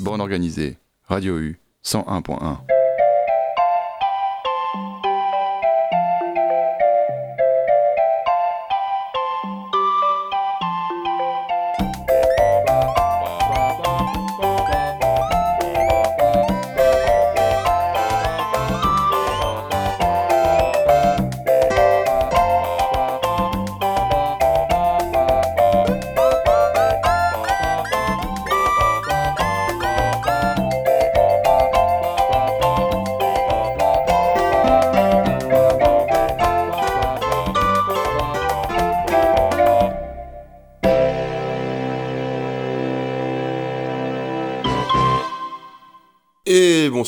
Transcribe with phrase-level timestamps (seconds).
[0.00, 2.79] Borne organisée, Radio U 101.1.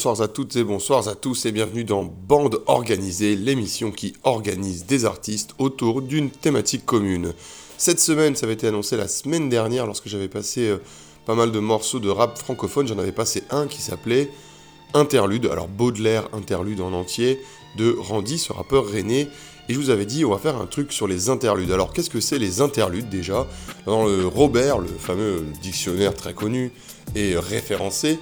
[0.05, 4.85] bonsoir à toutes et bonsoir à tous et bienvenue dans Bande Organisée, l'émission qui organise
[4.85, 7.33] des artistes autour d'une thématique commune.
[7.79, 10.79] Cette semaine, ça avait été annoncé la semaine dernière lorsque j'avais passé euh,
[11.25, 14.29] pas mal de morceaux de rap francophone, j'en avais passé un qui s'appelait
[14.93, 17.41] Interlude, alors Baudelaire Interlude en entier,
[17.77, 19.29] de Randy, ce rappeur René,
[19.69, 21.71] et je vous avais dit on va faire un truc sur les interludes.
[21.71, 23.47] Alors qu'est-ce que c'est les interludes déjà?
[23.87, 26.73] Dans le Robert, le fameux dictionnaire très connu
[27.15, 28.19] et référencé,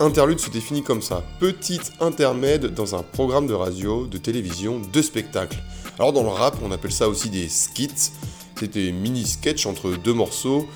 [0.00, 5.02] Interlude se définit comme ça, petit intermède dans un programme de radio, de télévision, de
[5.02, 5.58] spectacle.
[5.98, 8.10] Alors dans le rap, on appelle ça aussi des skits,
[8.56, 10.66] c'est des mini-sketchs entre deux morceaux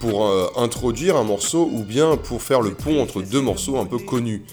[0.00, 3.86] pour euh, introduire un morceau ou bien pour faire le pont entre deux morceaux un
[3.86, 4.44] peu connus.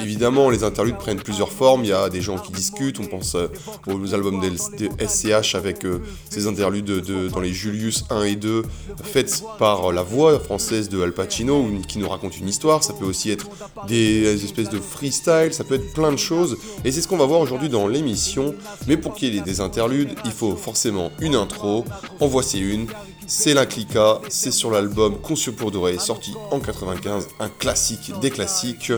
[0.00, 1.84] Évidemment, les interludes prennent plusieurs formes.
[1.84, 3.00] Il y a des gens qui discutent.
[3.00, 3.48] On pense euh,
[3.86, 6.90] aux albums de SCH avec euh, ces interludes
[7.30, 8.62] dans les Julius 1 et 2,
[9.02, 12.84] faites par la voix française de Al Pacino, qui nous raconte une histoire.
[12.84, 13.48] Ça peut aussi être
[13.86, 15.52] des espèces de freestyle.
[15.52, 16.56] Ça peut être plein de choses.
[16.84, 18.54] Et c'est ce qu'on va voir aujourd'hui dans l'émission.
[18.86, 21.84] Mais pour qu'il y ait des interludes, il faut forcément une intro.
[22.20, 22.86] En voici une
[23.26, 23.66] c'est la
[24.28, 28.92] c'est sur l'album Conçu pour Doré, sorti en 95, un classique des classiques.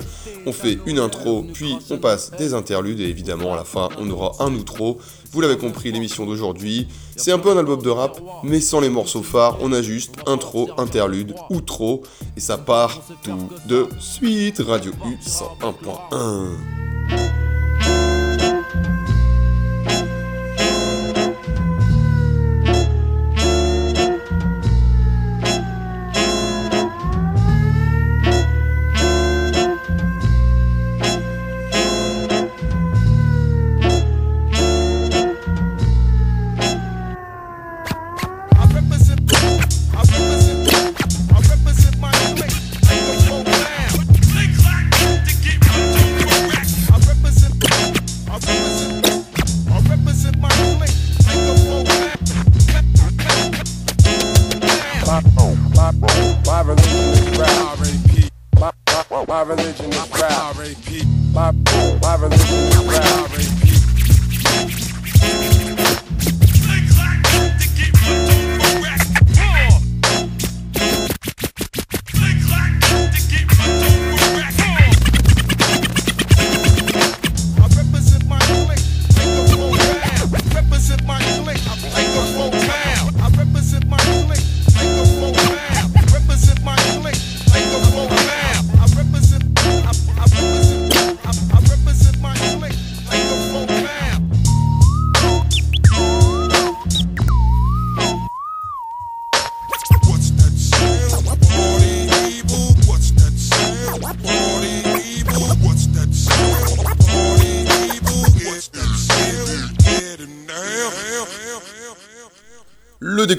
[0.47, 4.09] On fait une intro, puis on passe des interludes, et évidemment à la fin on
[4.11, 4.99] aura un outro.
[5.33, 8.89] Vous l'avez compris, l'émission d'aujourd'hui, c'est un peu un album de rap, mais sans les
[8.89, 12.03] morceaux phares, on a juste intro, interlude, outro,
[12.37, 14.63] et ça part tout de suite.
[14.67, 16.98] Radio U 101.1.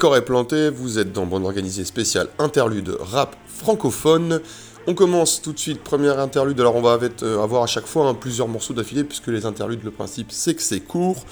[0.00, 4.40] décor est planté, vous êtes dans Bande Organisée spéciale interlude rap francophone.
[4.86, 8.06] On commence tout de suite, première interlude, alors on va euh, avoir à chaque fois
[8.06, 11.26] hein, plusieurs morceaux d'affilée, puisque les interludes, le principe c'est que c'est court.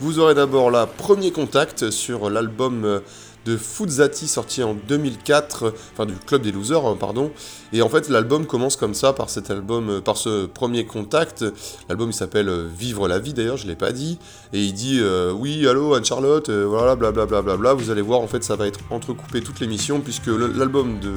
[0.00, 3.00] Vous aurez d'abord la premier contact sur l'album euh,
[3.44, 7.30] de Fuzzati sorti en 2004, enfin du Club des Losers, hein, pardon.
[7.72, 11.44] Et en fait, l'album commence comme ça, par cet album, euh, par ce premier contact.
[11.88, 14.18] L'album il s'appelle euh, Vivre la vie d'ailleurs, je l'ai pas dit.
[14.52, 17.42] Et il dit euh, Oui, allô Anne-Charlotte, voilà, blablabla.
[17.42, 20.28] Bla, bla, bla, Vous allez voir, en fait, ça va être entrecoupé toute l'émission, puisque
[20.28, 21.12] l'album de,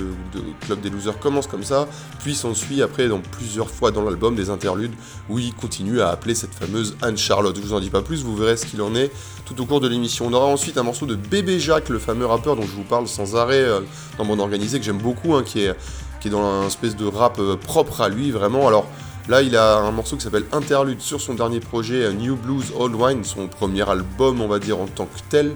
[0.61, 1.87] Club des Losers commence comme ça,
[2.19, 4.93] puis s'ensuit après, dans plusieurs fois dans l'album, des interludes
[5.29, 7.55] où il continue à appeler cette fameuse Anne-Charlotte.
[7.55, 9.11] Je vous en dis pas plus, vous verrez ce qu'il en est
[9.47, 10.27] tout au cours de l'émission.
[10.27, 13.07] On aura ensuite un morceau de Bébé Jacques, le fameux rappeur dont je vous parle
[13.07, 13.79] sans arrêt euh,
[14.17, 15.75] dans mon organisé, que j'aime beaucoup, hein, qui, est,
[16.29, 18.67] dans un espèce de rap euh, propre à lui, vraiment.
[18.67, 18.85] Alors
[19.29, 22.73] là, il a un morceau qui s'appelle Interlude sur son dernier projet, euh, New Blues
[22.77, 25.53] Old Wine, son premier album, on va dire, en tant que tel.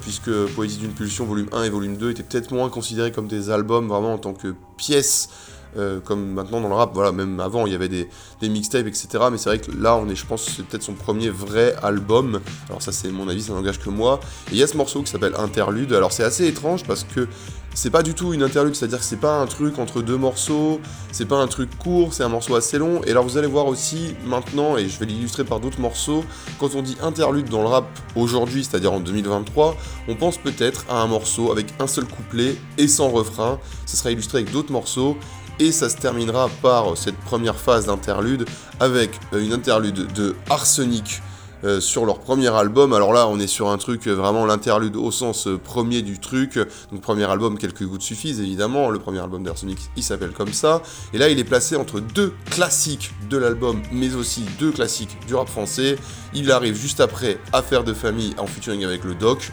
[0.00, 3.50] puisque Poésie d'une pulsion volume 1 et volume 2 étaient peut-être moins considérés comme des
[3.50, 5.28] albums vraiment en tant que pièces
[5.76, 6.90] euh, comme maintenant dans le rap.
[6.94, 8.08] Voilà, même avant, il y avait des,
[8.40, 9.08] des mixtapes, etc.
[9.30, 12.40] Mais c'est vrai que là, on est, je pense, c'est peut-être son premier vrai album.
[12.68, 14.20] Alors ça, c'est mon avis, ça n'engage que moi.
[14.50, 15.92] Et il y a ce morceau qui s'appelle Interlude.
[15.92, 17.28] Alors c'est assez étrange parce que
[17.74, 20.80] c'est pas du tout une interlude, c'est-à-dire que c'est pas un truc entre deux morceaux,
[21.10, 23.02] c'est pas un truc court, c'est un morceau assez long.
[23.04, 26.22] Et alors vous allez voir aussi maintenant, et je vais l'illustrer par d'autres morceaux,
[26.60, 29.74] quand on dit interlude dans le rap aujourd'hui, c'est-à-dire en 2023,
[30.08, 33.58] on pense peut-être à un morceau avec un seul couplet et sans refrain.
[33.86, 35.16] Ça sera illustré avec d'autres morceaux.
[35.58, 38.46] Et ça se terminera par cette première phase d'interlude
[38.80, 41.22] avec une interlude de Arsenic
[41.64, 42.92] euh, sur leur premier album.
[42.92, 46.18] Alors là, on est sur un truc euh, vraiment l'interlude au sens euh, premier du
[46.18, 46.58] truc.
[46.90, 48.90] Donc premier album, quelques gouttes suffisent évidemment.
[48.90, 50.82] Le premier album d'Arsenic, il s'appelle comme ça.
[51.12, 55.36] Et là, il est placé entre deux classiques de l'album, mais aussi deux classiques du
[55.36, 55.96] rap français.
[56.34, 59.52] Il arrive juste après Affaire de famille en featuring avec le Doc,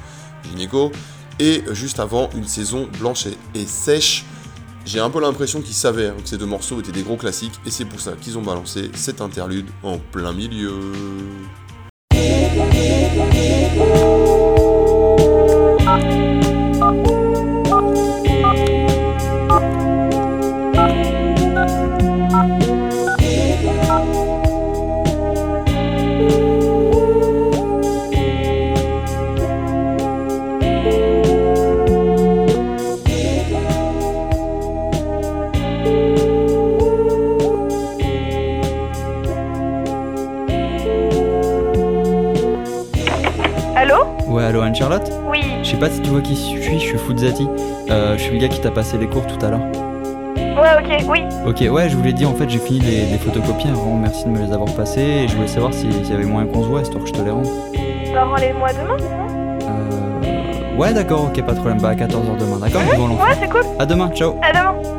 [0.49, 0.91] Gineco,
[1.37, 4.25] et juste avant une saison blanche et sèche.
[4.85, 7.71] J'ai un peu l'impression qu'ils savaient que ces deux morceaux étaient des gros classiques et
[7.71, 10.71] c'est pour ça qu'ils ont balancé cet interlude en plein milieu.
[44.81, 45.41] Allô Anne-Charlotte Oui.
[45.63, 47.47] Je sais pas si tu vois qui je suis, je suis Fuzzati.
[47.89, 49.61] Euh, je suis le gars qui t'a passé les cours tout à l'heure.
[50.37, 51.23] Ouais, ok, oui.
[51.45, 53.67] Ok, ouais, je voulais dire, en fait, j'ai fini les, photocopies.
[53.67, 55.01] Vraiment, merci de me les avoir passées.
[55.01, 57.21] Et je voulais savoir s'il y avait moyen qu'on se voit, histoire que je te
[57.21, 57.47] les rende.
[58.13, 58.97] Bah, rends-les-moi demain,
[59.63, 60.77] Euh.
[60.77, 61.81] Ouais, d'accord, ok, pas de problème.
[61.81, 63.63] Bah, à 14h demain, d'accord Ouais, c'est cool.
[63.77, 64.35] À demain, ciao.
[64.41, 64.98] À demain.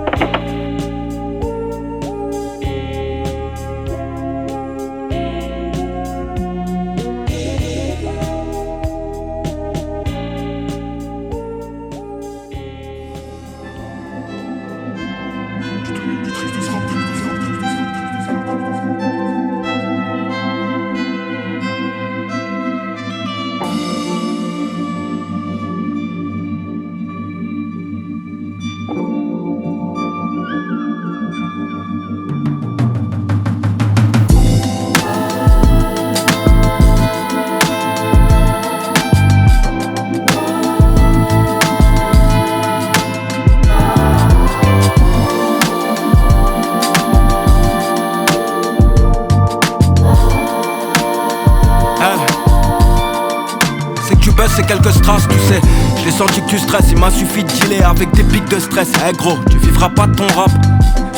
[56.21, 58.89] Senti que tu stresses, il m'a suffi de dealer avec des pics de stress.
[59.09, 60.51] Eh gros, tu vivras pas de ton rap.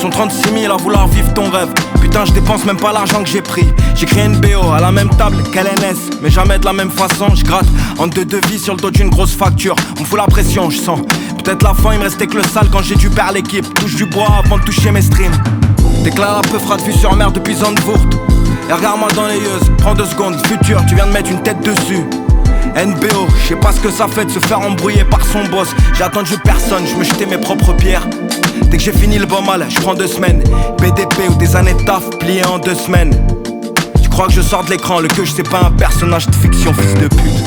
[0.01, 1.71] Sont 36 000 à vouloir vivre ton rêve.
[2.01, 3.67] Putain, je dépense même pas l'argent que j'ai pris.
[3.97, 7.35] J'écris une BO à la même table qu'LNS, mais jamais de la même façon.
[7.35, 7.67] Je gratte
[7.99, 9.75] en deux devis sur le dos d'une grosse facture.
[10.01, 11.01] On fout la pression, je sens.
[11.43, 13.67] Peut-être la fin, il me restait que le sale quand j'ai dû perdre l'équipe.
[13.75, 15.35] Touche du bois avant de toucher mes streams.
[16.05, 18.07] Déclare un peu fera de vue sur mer depuis Zandvoort.
[18.71, 21.61] Et regarde-moi dans les yeux, prends deux secondes, futur, tu viens de mettre une tête
[21.65, 22.05] dessus.
[22.77, 25.69] NBO, je sais pas ce que ça fait de se faire embrouiller par son boss.
[25.95, 28.07] J'ai attendu personne, je me jetais mes propres pierres.
[28.71, 30.43] Dès que j'ai fini le bon mal, je prends deux semaines.
[30.79, 33.15] BDP ou des années de taf pliées en deux semaines.
[34.03, 36.35] Tu crois que je sors de l'écran, le que je sais pas un personnage de
[36.35, 37.42] fiction, fils de pute.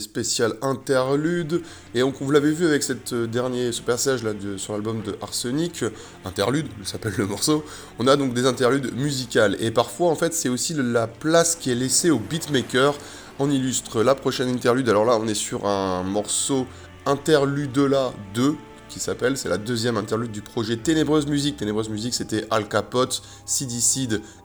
[0.00, 1.62] Spécial interlude.
[1.94, 5.16] Et donc, vous l'avez vu avec cette euh, dernier, ce passage là sur l'album de
[5.22, 5.90] Arsenic, euh,
[6.24, 7.64] interlude, s'appelle le morceau.
[7.98, 9.56] On a donc des interludes musicales.
[9.60, 12.94] Et parfois, en fait, c'est aussi la place qui est laissée au beatmaker.
[13.38, 14.88] On illustre la prochaine interlude.
[14.88, 16.66] Alors là, on est sur un morceau
[17.08, 18.54] Interlude là 2
[18.88, 21.56] qui s'appelle, c'est la deuxième interlude du projet Ténébreuse Musique.
[21.56, 23.70] Ténébreuse Musique, c'était Al Capote, Seed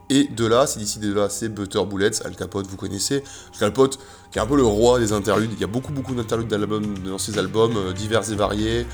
[0.10, 0.66] et De.
[0.66, 2.26] CD Seed et De là, c'est Butter Bullets.
[2.26, 3.24] Al Capote, vous connaissez.
[3.54, 4.00] Al Capote,
[4.32, 5.52] qui est un peu le roi des interludes.
[5.54, 8.86] Il y a beaucoup, beaucoup d'interludes dans ses albums, euh, divers et variés.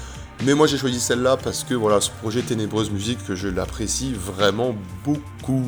[0.46, 4.14] Mais moi, j'ai choisi celle-là parce que voilà, ce projet Ténébreuse Musique, que je l'apprécie
[4.14, 5.64] vraiment beaucoup.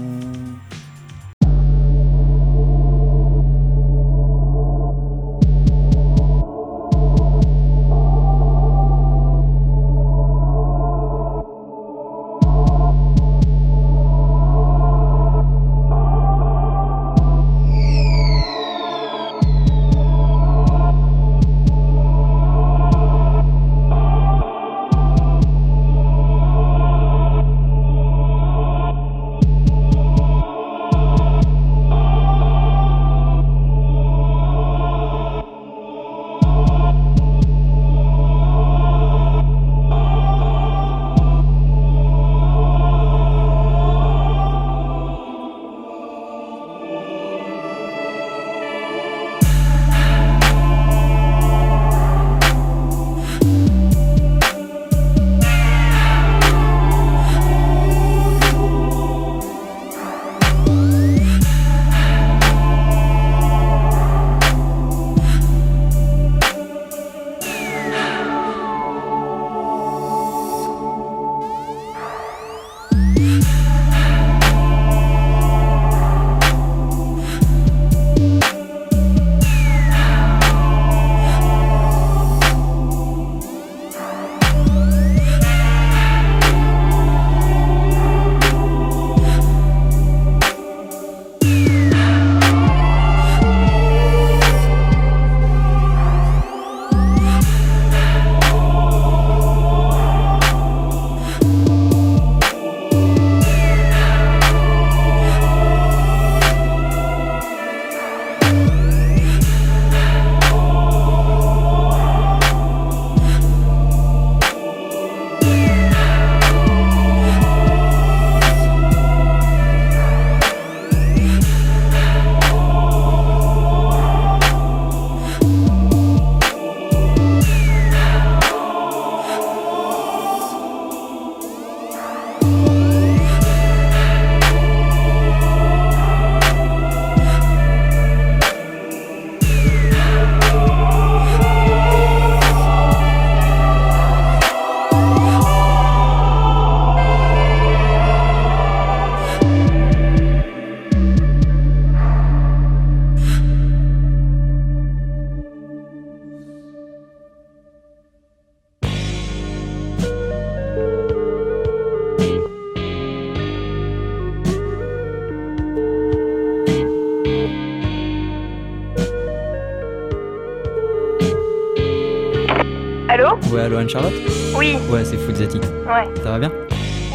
[173.51, 174.13] Ouais, allo Anne-Charlotte
[174.55, 175.57] Oui, Ouais, c'est Fuzati.
[175.59, 176.07] ouais.
[176.23, 176.51] Ça va bien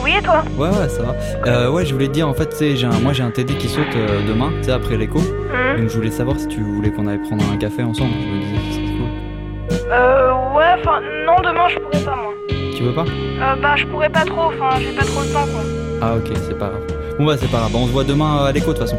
[0.02, 1.14] Oui, et toi Ouais, ouais, ça va.
[1.50, 3.68] Euh, ouais, je voulais te dire, en fait, j'ai un- moi j'ai un TD qui
[3.68, 5.18] saute euh, demain, tu sais, après l'écho.
[5.18, 8.12] Hum Donc je voulais savoir si tu voulais qu'on aille prendre un café ensemble.
[8.20, 9.92] Je me disais que ce serait cool.
[9.92, 12.32] Euh, ouais, enfin, non, demain je pourrais pas, moi.
[12.76, 15.46] Tu veux pas Euh, bah, je pourrais pas trop, enfin, j'ai pas trop le temps,
[15.52, 15.62] quoi.
[16.02, 17.16] Ah, ok, c'est pas grave.
[17.18, 17.70] Bon, bah, c'est pas grave.
[17.74, 18.96] On se voit demain euh, à l'écho, de toute façon.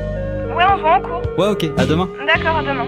[0.56, 1.22] Ouais, on se voit en cours.
[1.38, 2.10] Ouais, ok, à demain.
[2.26, 2.86] D'accord, à demain.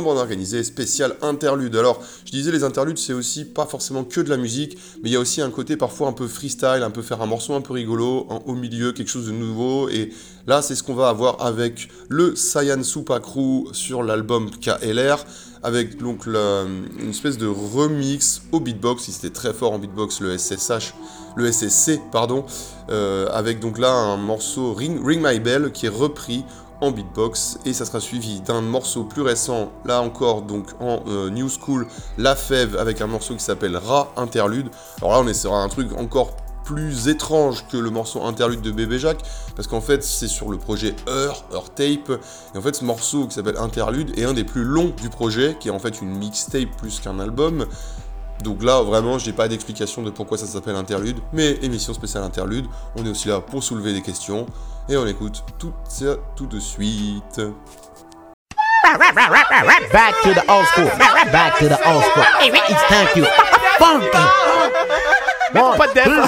[0.00, 1.76] Toujours dans bande organisée, spécial interlude.
[1.76, 5.12] Alors, je disais, les interludes, c'est aussi pas forcément que de la musique, mais il
[5.12, 7.60] y a aussi un côté parfois un peu freestyle, un peu faire un morceau un
[7.60, 9.90] peu rigolo, en- au milieu, quelque chose de nouveau.
[9.90, 10.10] Et
[10.46, 15.22] là, c'est ce qu'on va avoir avec le Saiyan Supa Crew sur l'album KLR,
[15.62, 19.06] avec donc une espèce de remix au beatbox.
[19.08, 20.94] Il était très fort en beatbox, le SSH,
[21.36, 22.44] le SSC, pardon,
[22.90, 26.42] euh, avec donc là un morceau Ring, Ring My Bell qui est repris
[26.80, 31.30] en beatbox et ça sera suivi d'un morceau plus récent, là encore donc en euh,
[31.30, 31.86] New School,
[32.18, 34.70] La Fève avec un morceau qui s'appelle Ra Interlude.
[34.98, 38.98] Alors là on sur un truc encore plus étrange que le morceau interlude de Bébé
[38.98, 39.22] Jacques,
[39.56, 42.12] parce qu'en fait c'est sur le projet Heure, Heure Tape,
[42.54, 45.56] et en fait ce morceau qui s'appelle Interlude est un des plus longs du projet,
[45.58, 47.66] qui est en fait une mixtape plus qu'un album.
[48.42, 52.66] Donc là, vraiment, j'ai pas d'explication de pourquoi ça s'appelle Interlude, mais émission spéciale Interlude,
[52.96, 54.46] on est aussi là pour soulever des questions,
[54.88, 57.40] et on écoute tout ça tout de suite.
[59.92, 60.90] Back to the old school.
[61.30, 62.24] Back to the old school.
[62.40, 63.24] It's time to
[63.78, 64.16] funky.
[65.52, 66.20] One, two.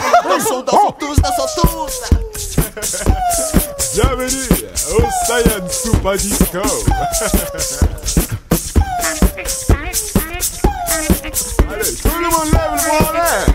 [3.95, 4.49] Bienvenue
[4.97, 6.63] au Science Super Disco.
[11.23, 13.47] Tout le monde lève le l'air.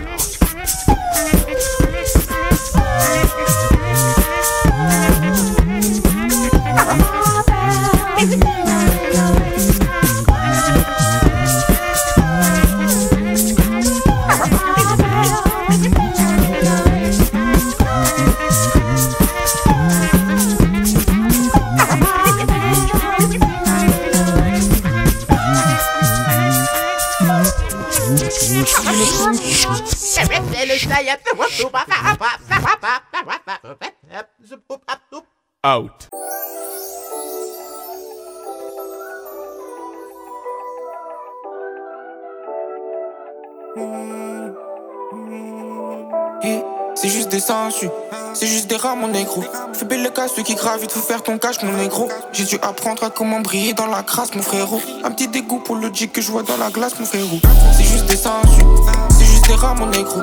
[35.64, 36.08] Out.
[46.94, 47.88] C'est juste des sensus,
[48.34, 49.44] c'est juste des rats mon négro.
[49.72, 52.08] Fais belle le cas, ceux qui gravitent, faut faire ton cash mon négro.
[52.32, 54.80] J'ai dû apprendre à comment briller dans la crasse mon frérot.
[55.04, 57.38] Un petit dégoût pour le G que je vois dans la glace mon frérot.
[57.76, 58.64] C'est juste des sensus,
[59.16, 60.20] c'est juste des rats mon négro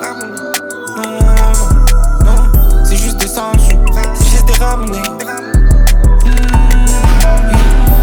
[4.60, 5.18] négro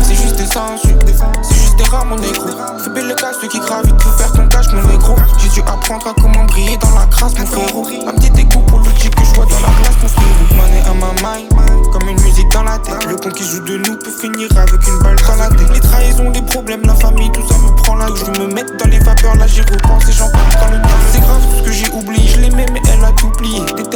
[0.02, 0.94] C'est juste des sensus,
[1.42, 2.48] c'est juste des rats mon négro.
[2.78, 5.14] Fais belle le cas, ceux qui gravitent, faut faire ton cash mon négro.
[5.38, 7.86] J'ai dû apprendre à comment briller dans la crasse mon frérot.
[8.06, 10.54] Un petit dégoût pour le G que je vois dans la glace mon frérot.
[10.56, 13.02] Money on my mind, comme une musique dans la tête.
[13.08, 15.72] Le con qui joue de nous peut finir avec une balle dans la tête.
[15.72, 18.36] Les trahisons, les problèmes, la famille, tout ça me prend la tête.
[18.36, 20.88] Je me mettre dans les vapeurs, là j'y repense et j'en parle dans le temps.
[21.12, 22.82] C'est grave tout ce que j'ai oublié, je l'aimais mais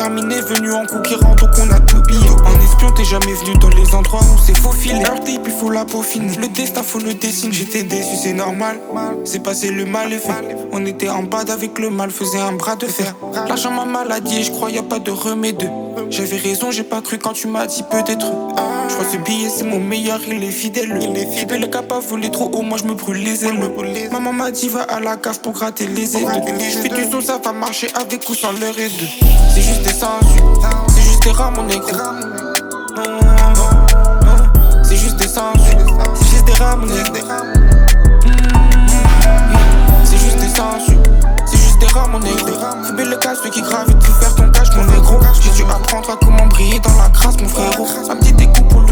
[0.07, 3.71] Déterminé, venu en conquérant donc on a tout plié En espion t'es jamais venu dans
[3.71, 5.03] les endroits où c'est faufilé.
[5.05, 7.53] Un tape il faut la peaufiner, le destin faut le dessiner.
[7.53, 8.79] J'étais déçu c'est normal,
[9.25, 10.57] c'est passé le mal est fait.
[10.71, 13.17] On était en bad avec le mal, faisait un bras de fer.
[13.49, 15.69] L'argent m'a maladie et je crois y a pas de remède
[16.11, 18.27] J'avais raison, j'ai pas cru quand tu m'as dit peut-être.
[18.89, 20.99] Je crois ce billet c'est mon meilleur, il est fidèle.
[21.01, 23.59] Il est fidèle, le capable voler trop haut, moi je me brûle les ailes.
[24.13, 27.21] Maman m'a dit va à la cave pour gratter les aides Je fais du son,
[27.21, 28.93] ça va marcher avec ou sans leur aide
[29.55, 30.43] C'est juste des sensus,
[30.89, 31.89] c'est juste des rats mon négro.
[34.85, 35.77] C'est juste des sensus,
[36.15, 37.29] c'est juste des rats mon négro.
[40.05, 40.86] C'est juste des sensus,
[41.97, 42.47] rats mon négro
[42.97, 46.11] belle le cas, ceux qui gravitent, faut faire ton cash mon négro J'ai dû apprendre
[46.11, 47.87] à comment briller dans la crasse mon frérot.
[48.11, 48.86] Un petit dégoût pour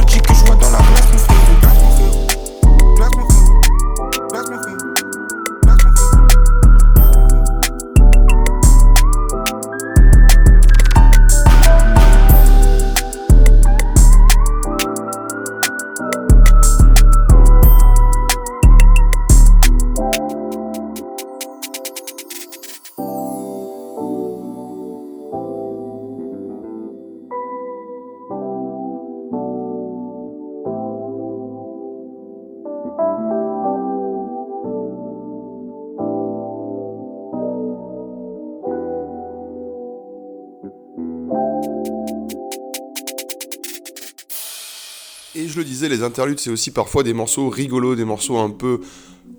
[45.36, 48.50] Et je le disais, les interludes, c'est aussi parfois des morceaux rigolos, des morceaux un
[48.50, 48.80] peu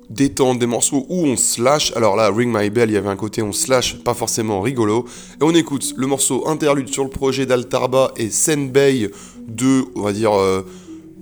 [0.10, 1.93] détente, des morceaux où on slash.
[1.95, 5.05] Alors là, Ring My Bell, il y avait un côté on slash, pas forcément rigolo.
[5.39, 9.10] Et on écoute le morceau interlude sur le projet d'Altarba et Senbei,
[9.47, 10.65] deux, on va dire, euh,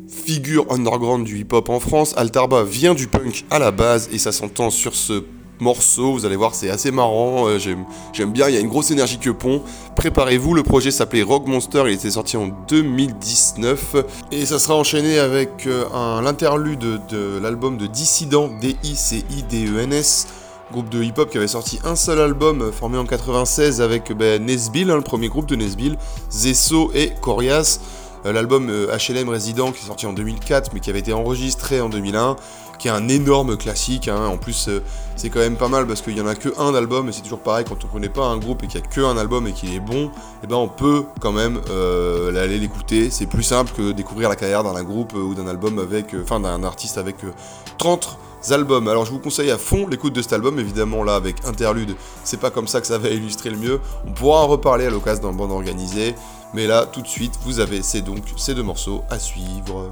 [0.08, 2.16] figures underground du hip-hop en France.
[2.18, 5.24] Altarba vient du punk à la base et ça s'entend sur ce
[5.64, 8.92] morceau, vous allez voir c'est assez marrant, euh, j'aime bien, il y a une grosse
[8.92, 9.64] énergie que pont.
[9.96, 13.96] Préparez-vous, le projet s'appelait Rock Monster, il était sorti en 2019
[14.32, 20.28] et ça sera enchaîné avec euh, l'interlude de l'album de Dissident, D-I-C-I-D-E-N-S,
[20.72, 24.46] groupe de hip-hop qui avait sorti un seul album euh, formé en 96 avec ben,
[24.46, 25.98] Nesbill, hein, le premier groupe de Nesbill,
[26.30, 27.80] Zesso et Corias.
[28.26, 32.38] L'album HLM Resident qui est sorti en 2004 mais qui avait été enregistré en 2001
[32.84, 34.10] qui est un énorme classique.
[34.10, 34.28] hein.
[34.28, 34.84] En plus, euh,
[35.16, 37.22] c'est quand même pas mal parce qu'il y en a que un album, et c'est
[37.22, 39.48] toujours pareil quand on connaît pas un groupe et qu'il y a que un album
[39.48, 40.12] et qu'il est bon,
[40.44, 43.10] et ben on peut quand même euh, aller l'écouter.
[43.10, 46.24] C'est plus simple que découvrir la carrière d'un groupe euh, ou d'un album avec, euh,
[46.24, 47.32] enfin d'un artiste avec euh,
[47.78, 48.18] 30
[48.52, 48.90] albums.
[48.90, 52.42] Alors je vous conseille à fond l'écoute de cet album, évidemment là avec interlude, c'est
[52.42, 53.80] pas comme ça que ça va illustrer le mieux.
[54.06, 56.16] On pourra en reparler à l'occasion d'un bande organisée,
[56.54, 59.90] mais là tout de suite vous avez c'est donc ces deux morceaux à suivre.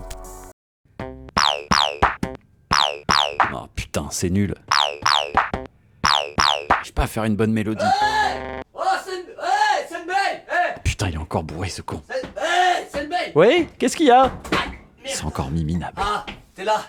[3.54, 4.56] Oh putain, c'est nul.
[6.82, 7.84] Je sais pas faire une bonne mélodie.
[8.73, 9.27] Oh, c'est une...
[9.30, 12.01] Hey, c'est une belle Hey, Putain, il est encore bourré ce con.
[13.36, 14.32] Oui, qu'est-ce qu'il y a
[15.06, 15.93] C'est encore miminable.
[15.97, 16.25] Ah,
[16.56, 16.82] t'es là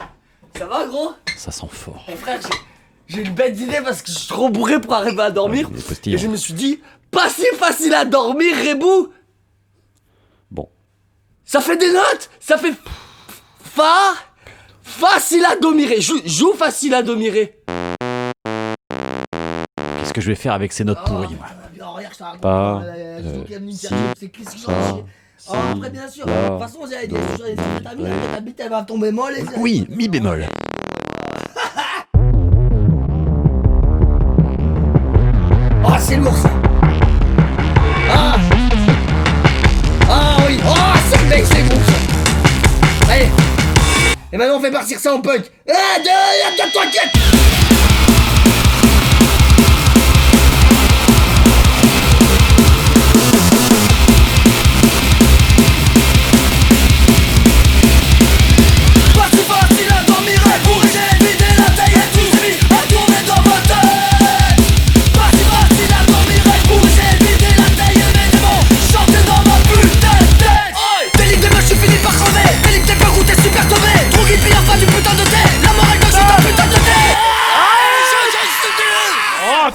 [0.57, 1.13] Ça va, gros?
[1.37, 2.05] Ça sent fort.
[2.09, 2.41] Eh frère,
[3.07, 5.69] j'ai- une bête d'idée parce que je suis trop bourré pour arriver à dormir.
[6.07, 9.13] Et je me suis dit, pas si facile à dormir, Rebou
[10.51, 10.69] Bon.
[11.45, 12.73] Ça fait des notes Ça fait...
[13.61, 14.15] Fa...
[15.03, 17.51] Facile à dormir Joue, joue facile à dormir Qu'est-ce
[20.13, 21.47] que je vais faire avec ces notes pourries, moi
[22.41, 22.83] Pas,
[23.73, 23.89] si,
[24.59, 24.73] ça,
[25.49, 26.25] Oh, après, bien sûr.
[26.25, 29.35] De toute façon, j'ai des choses, les amphétamines, ta bite, elle va tomber molle.
[29.39, 30.47] et- Oui, mi bémol.
[35.85, 36.51] Oh, c'est lourd ça
[44.33, 45.45] Et maintenant on fait partir ça en punk.
[45.69, 47.42] Ah,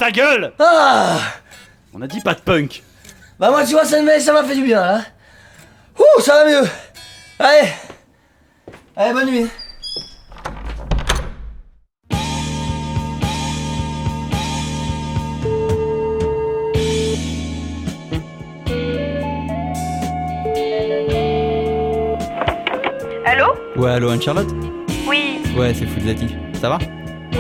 [0.08, 1.20] ta gueule Ah
[1.94, 2.82] On a dit pas de punk.
[3.40, 5.02] Bah moi tu vois ça m'a ça m'a fait du bien là
[6.00, 6.68] Ouh ça va mieux.
[7.40, 7.70] Allez.
[8.96, 9.48] Allez bonne nuit.
[23.26, 23.46] Allô?
[23.76, 24.48] Ouais, allô, Anne-Charlotte?
[25.06, 26.34] Oui, Ouais, c'est Foudzati.
[26.60, 26.80] Ça va?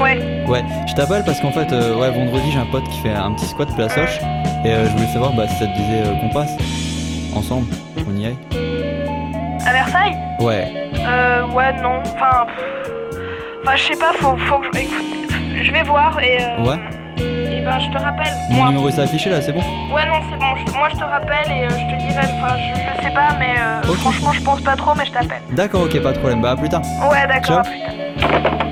[0.01, 0.45] Ouais.
[0.47, 3.31] Ouais, je t'appelle parce qu'en fait, euh, ouais, vendredi, j'ai un pote qui fait un
[3.33, 4.19] petit squat place Hoche.
[4.65, 6.55] Et euh, je voulais savoir bah, si ça te disait euh, qu'on passe
[7.35, 7.67] ensemble.
[8.09, 8.37] On y aille
[9.65, 10.17] À Versailles?
[10.39, 10.71] Ouais.
[10.95, 11.99] Euh, ouais, non.
[12.05, 13.21] Enfin, pff,
[13.63, 14.79] enfin, je sais pas, faut, faut que je.
[14.81, 15.31] Écoute,
[15.61, 16.37] je vais voir et.
[16.41, 16.77] Euh, Ouais.
[17.19, 18.33] Et ben, je te rappelle.
[18.51, 18.67] Mon Moi.
[18.67, 19.59] numéro s'est affiché là, c'est bon?
[19.93, 20.45] Ouais, non, c'est bon.
[20.65, 22.25] je- moi, je te rappelle et euh, je te dirai.
[22.39, 23.95] Enfin, je, je sais pas, mais euh, Ok.
[23.97, 25.41] franchement, je pense pas trop, mais je t'appelle.
[25.51, 26.41] D'accord, ok, pas de problème.
[26.41, 26.81] Bah, à plus tard.
[27.09, 28.66] Ouais, d'accord, à plus tard.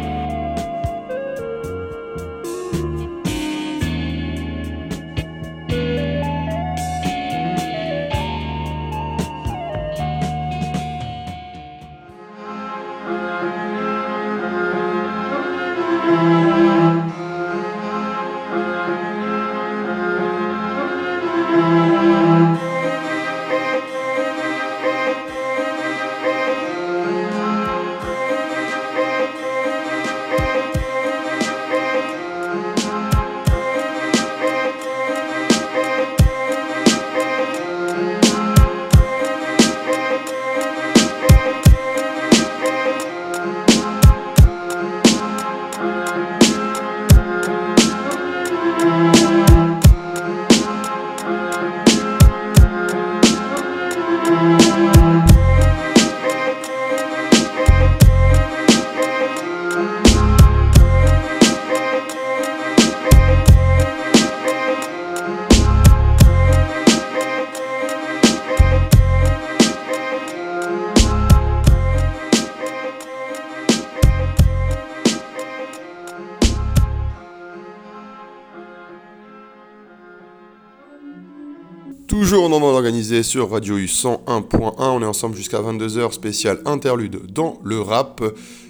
[83.05, 88.23] Sur Radio U 101.1, on est ensemble jusqu'à 22h, spécial interlude dans le rap.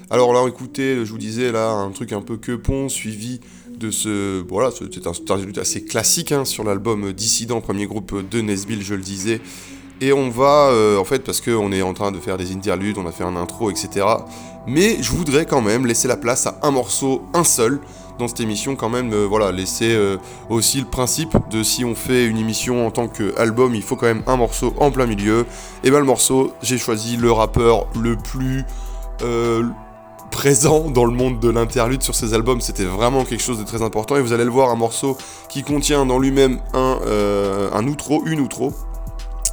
[0.10, 3.40] Alors là, écoutez, je vous disais là, un truc un peu que pont, suivi
[3.80, 4.44] de ce...
[4.50, 8.96] Voilà, c'est un interlude assez classique hein, sur l'album Dissident, premier groupe de Nesbill, je
[8.96, 9.40] le disais.
[10.02, 12.98] Et on va, euh, en fait, parce qu'on est en train de faire des interludes,
[12.98, 14.06] on a fait un intro, etc.
[14.68, 17.80] Mais je voudrais quand même laisser la place à un morceau, un seul,
[18.18, 20.18] dans cette émission, quand même, euh, voilà, laisser euh,
[20.50, 24.06] aussi le principe de si on fait une émission en tant qu'album, il faut quand
[24.06, 25.46] même un morceau en plein milieu.
[25.84, 28.66] Et ben le morceau, j'ai choisi le rappeur le plus...
[29.22, 29.64] euh,
[30.32, 33.82] présent dans le monde de l'interlude sur ces albums, c'était vraiment quelque chose de très
[33.82, 34.18] important.
[34.18, 37.00] Et vous allez le voir, un morceau qui contient dans lui-même un,
[37.72, 38.74] un outro, une outro,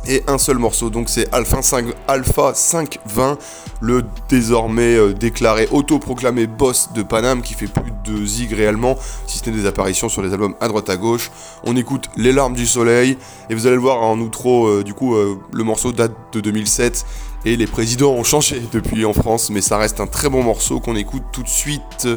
[0.07, 0.91] et un seul morceau.
[0.91, 3.39] Donc c'est Alpha 5, Alpha 520,
[3.81, 9.39] le désormais euh, déclaré autoproclamé boss de Paname qui fait plus de zig réellement, si
[9.39, 11.31] ce n'est des apparitions sur les albums à droite à gauche.
[11.65, 13.17] On écoute Les larmes du soleil
[13.51, 16.41] et vous allez le voir en outro, euh, du coup euh, le morceau date de
[16.41, 17.05] 2007
[17.45, 20.81] et les présidents ont changé depuis en France, mais ça reste un très bon morceau
[20.81, 22.09] qu'on écoute tout de suite.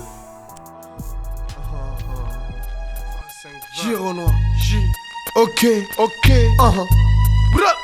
[5.36, 5.68] Ok,
[5.98, 6.32] ok.
[7.56, 7.76] Uh-huh.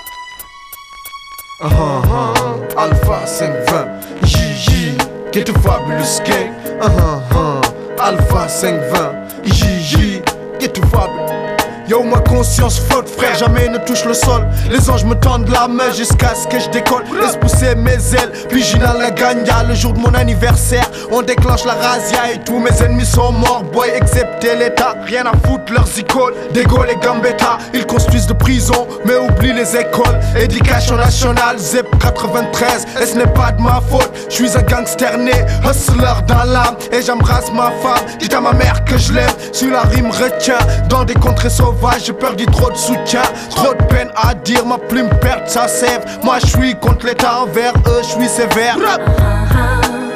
[1.60, 1.67] Bra.
[1.67, 2.79] Uh-huh, uh-huh.
[2.79, 4.27] Alpha 520.
[4.27, 5.31] J, J.
[5.31, 6.53] Get a fabulous gang.
[6.81, 7.97] Uh-huh, uh-huh.
[7.99, 9.49] Alpha 520.
[9.49, 10.21] J, J.
[10.60, 11.40] Get a fabulous.
[11.88, 14.48] Yo, ma conscience flotte, frère, jamais ne touche le sol.
[14.70, 17.04] Les anges me tendent la main jusqu'à ce que je décolle.
[17.20, 19.63] Laisse pousser mes ailes, puis j'y la gagna.
[19.67, 23.63] Le jour de mon anniversaire, on déclenche la razzia et tous mes ennemis sont morts,
[23.74, 24.96] boy, excepté l'État.
[25.06, 26.34] Rien à foutre, leurs icônes.
[26.72, 30.20] Gaules et Gambetta, ils construisent de prison, mais oublient les écoles.
[30.39, 34.12] Éducation nationale, ZEP 93, et ce n'est pas de ma faute.
[34.30, 35.34] Je suis un gangster né,
[35.70, 38.06] hustler dans l'âme, et j'embrasse ma femme.
[38.20, 40.60] Dites à ma mère que je l'aime, si la rime retient.
[40.88, 41.70] Dans des contrées sauvages,
[42.03, 43.21] j'ai perdu trop de soutien.
[43.49, 46.03] Trop de peine à dire, ma plume perd sa sève.
[46.23, 48.77] Moi je suis contre l'état envers eux, je suis sévère.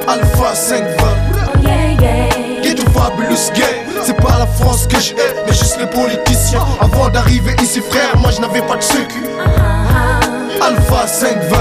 [0.07, 1.25] Alpha 520.
[2.63, 3.85] Get to fabulous game.
[4.03, 6.65] C'est pas la France que je hais, mais juste les politiciens.
[6.79, 9.23] Avant d'arriver ici, frère, moi je n'avais pas de sécu.
[10.61, 11.57] Alpha 520.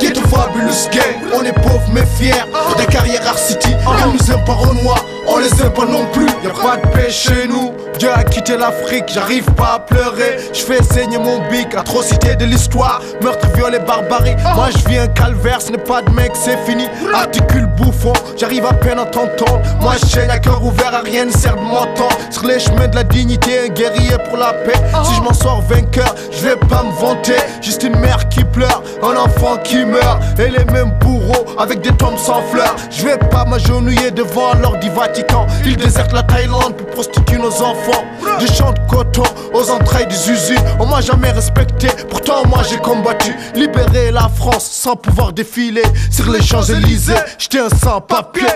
[0.00, 1.30] Get to fabulous game.
[1.34, 2.44] On est pauvres mais fiers.
[2.76, 3.74] Des carrières Art City.
[3.86, 6.26] On nous aime pas Renoir, on les aime pas non plus.
[6.44, 7.72] Y'a pas de paix chez nous.
[7.98, 10.36] Dieu a quitté l'Afrique, j'arrive pas à pleurer.
[10.52, 13.00] Je fais saigner mon bic, atrocité de l'histoire.
[13.20, 14.36] Meurtre, viol et barbarie.
[14.54, 16.84] Moi je vis un calvaire, ce n'est pas de mec, c'est fini.
[17.12, 19.60] Articule bouffon, j'arrive à peine à t'entendre.
[19.80, 22.16] Moi je chaîne à cœur ouvert, à rien ne sert de m'entendre.
[22.30, 24.80] Sur les chemins de la dignité, un guerrier pour la paix.
[25.04, 27.36] Si je m'en sors vainqueur, je vais pas me vanter.
[27.62, 30.22] Juste une mère qui pleure, un enfant qui meurt.
[30.38, 32.76] Et les mêmes bourreaux avec des tombes sans fleurs.
[32.90, 35.48] Je vais pas m'agenouiller devant l'ordre du Vatican.
[35.64, 37.87] Ils désertent la Thaïlande pour prostituer nos enfants.
[38.38, 40.62] Des champs de coton aux entrailles des usines.
[40.78, 43.34] On m'a jamais respecté, pourtant moi j'ai combattu.
[43.54, 47.14] Libérer la France sans pouvoir défiler sur les Champs-Élysées.
[47.38, 48.46] J'étais un sans-papier.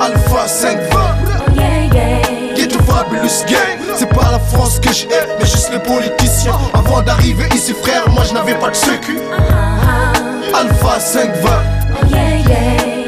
[0.00, 0.98] Alpha 520.
[2.56, 3.78] Get to fabulous gang.
[3.96, 6.58] C'est pas la France que je hais, mais juste les politiciens.
[6.74, 9.18] Avant d'arriver ici, frère, moi je n'avais pas de sécu.
[10.54, 11.48] Alpha 520.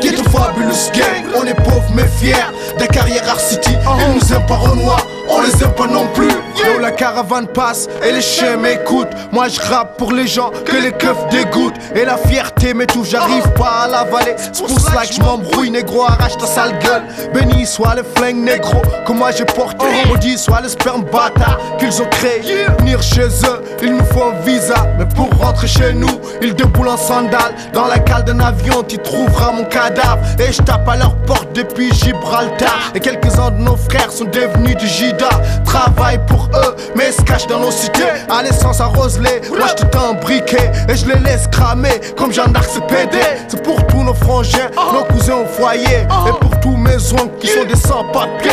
[0.02, 1.24] Get to fabulous gang.
[1.36, 2.34] On est pauvres mais fiers.
[2.78, 3.76] Des carrières Art City.
[3.98, 6.28] Ils nous aiment pas Renoir, on les aime pas non plus.
[6.28, 9.12] Yo, la caravane passe et les chiens m'écoutent.
[9.32, 11.76] Moi je rappe pour les gens que les keufs dégoûtent.
[11.94, 14.34] Et la fierté m'étouffe, j'arrive pas à l'avaler.
[14.52, 17.02] C'est pour cela que je m'embrouille, négro, arrache ta sale gueule.
[17.34, 19.86] Béni soit le flingue négro que moi j'ai porté.
[20.08, 22.66] Maudit soit le sperme bâtard qu'ils ont créé.
[22.78, 24.86] Venir chez eux, il nous faut un visa.
[24.98, 27.54] Mais pour rentrer chez nous, ils déboulent en sandales.
[27.72, 30.20] Dans la cale d'un avion, tu trouveras mon cadavre.
[30.38, 32.92] Et je tape à leur porte depuis Gibraltar.
[32.94, 35.28] Et quelques-uns de nos frères sont devenus du Jida.
[35.64, 38.04] Travaille pour eux, mais se cachent dans nos cités.
[38.28, 40.70] À l'essence arrose-les, moi je te un briquet.
[40.88, 43.22] Et je les laisse cramer comme Jeanne d'Arc c'est pédé.
[43.48, 46.06] C'est pour tous nos frangins, nos cousins au foyer.
[46.28, 48.50] Et pour tous mes oncles qui sont des sans-papiers.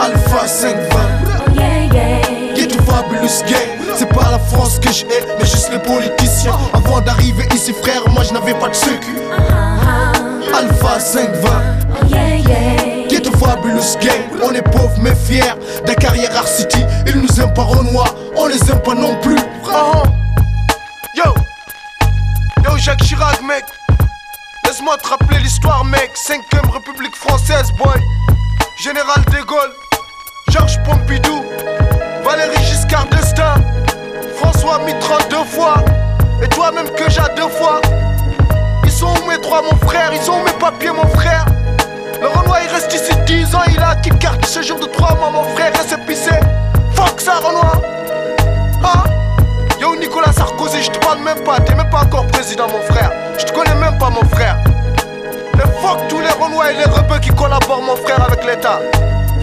[0.00, 1.28] Alpha 520.
[2.54, 3.78] Get to fabulous gang.
[3.96, 6.52] C'est pas la France que je hais, mais juste les politiciens.
[6.72, 9.16] Avant d'arriver ici, frère, moi je n'avais pas de sécu.
[10.54, 13.08] Alpha 520.
[13.08, 14.22] Get to fabulous gang.
[14.42, 15.54] On est pauvres mais fiers.
[15.86, 16.84] Des carrières Art City.
[17.06, 19.36] Ils nous aiment pas Renoir, on les aime pas non plus.
[21.14, 21.34] Yo,
[22.64, 23.64] yo Jacques Chirac, mec.
[24.64, 26.10] Laisse-moi te rappeler l'histoire, mec.
[26.16, 28.00] 5ème République française, boy.
[28.78, 29.72] Général de Gaulle,
[30.50, 31.42] Georges Pompidou,
[32.24, 33.60] Valéry Giscard d'Estaing,
[34.36, 35.84] François Mitterrand deux fois,
[36.40, 37.80] et toi-même que j'ai deux fois.
[38.98, 41.44] Sont mes droits, mon frère Ils sont où mes papiers, mon frère
[42.20, 45.30] Le Renoir, il reste ici 10 ans, il a acquis carte séjour de 3 mois,
[45.30, 46.32] mon frère, récépissé.
[46.94, 47.76] Fuck ça, Renoir
[48.82, 49.04] Hein?
[49.80, 53.12] Yo, Nicolas Sarkozy, je te parle même pas, t'es même pas encore président, mon frère.
[53.38, 54.56] Je te connais même pas, mon frère.
[55.54, 58.80] Et fuck tous les Renois et les rebeux qui collaborent, mon frère, avec l'État.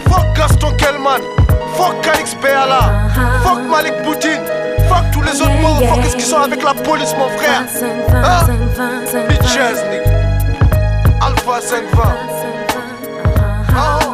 [0.09, 1.21] Fuck Gaston Kellman.
[1.77, 3.07] Fuck Calix Béala.
[3.41, 4.43] Fuck Malik Poutine.
[4.87, 7.63] Fuck tous les autres motherfuckers qui sont avec la police, mon frère?
[8.13, 8.47] Hein?
[9.27, 10.11] Bitches, nigga.
[11.21, 12.03] Alpha 520.
[13.77, 14.04] Oh.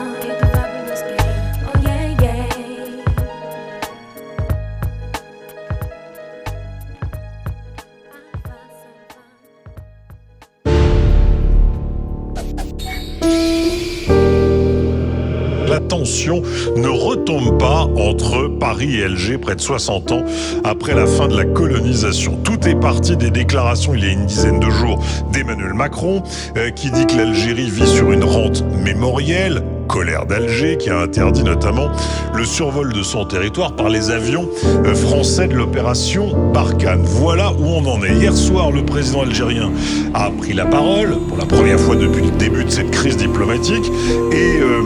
[16.01, 20.23] Ne retombent pas entre Paris et Alger près de 60 ans
[20.63, 22.37] après la fin de la colonisation.
[22.43, 24.99] Tout est parti des déclarations il y a une dizaine de jours
[25.31, 26.23] d'Emmanuel Macron
[26.57, 31.43] euh, qui dit que l'Algérie vit sur une rente mémorielle colère d'Alger qui a interdit
[31.43, 31.89] notamment
[32.33, 34.47] le survol de son territoire par les avions
[34.85, 37.03] euh, français de l'opération Barkhane.
[37.03, 38.13] Voilà où on en est.
[38.13, 39.69] Hier soir, le président algérien
[40.13, 43.91] a pris la parole pour la première fois depuis le début de cette crise diplomatique
[44.31, 44.81] et euh,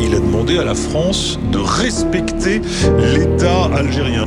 [0.00, 2.60] il a demandé à la France de respecter
[3.14, 4.26] l'État algérien.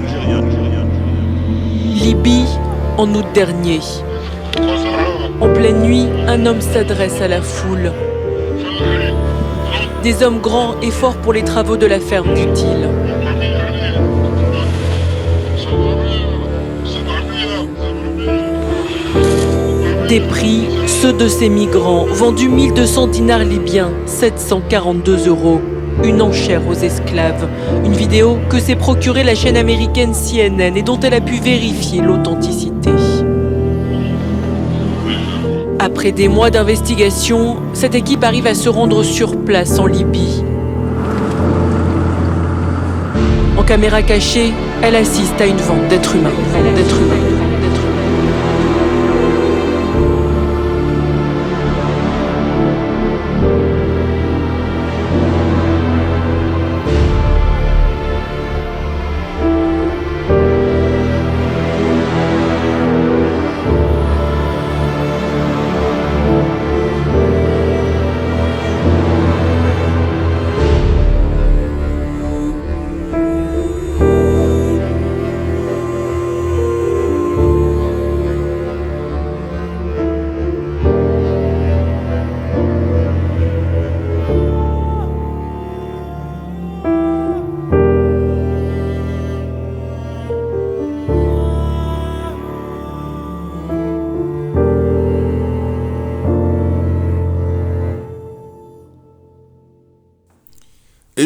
[1.93, 2.45] Libye,
[2.97, 3.79] en août dernier.
[5.39, 7.91] En pleine nuit, un homme s'adresse à la foule.
[10.03, 12.89] Des hommes grands et forts pour les travaux de la ferme, dit-il.
[20.07, 20.67] Des prix,
[21.01, 25.59] ceux de ces migrants, vendus 1200 dinars libyens, 742 euros.
[26.03, 27.47] Une enchère aux esclaves.
[27.83, 32.01] Une vidéo que s'est procurée la chaîne américaine CNN et dont elle a pu vérifier
[32.01, 32.91] l'authenticité.
[35.79, 40.43] Après des mois d'investigation, cette équipe arrive à se rendre sur place en Libye.
[43.57, 46.29] En caméra cachée, elle assiste à une vente d'êtres humains.
[46.75, 47.30] D'êtres humains.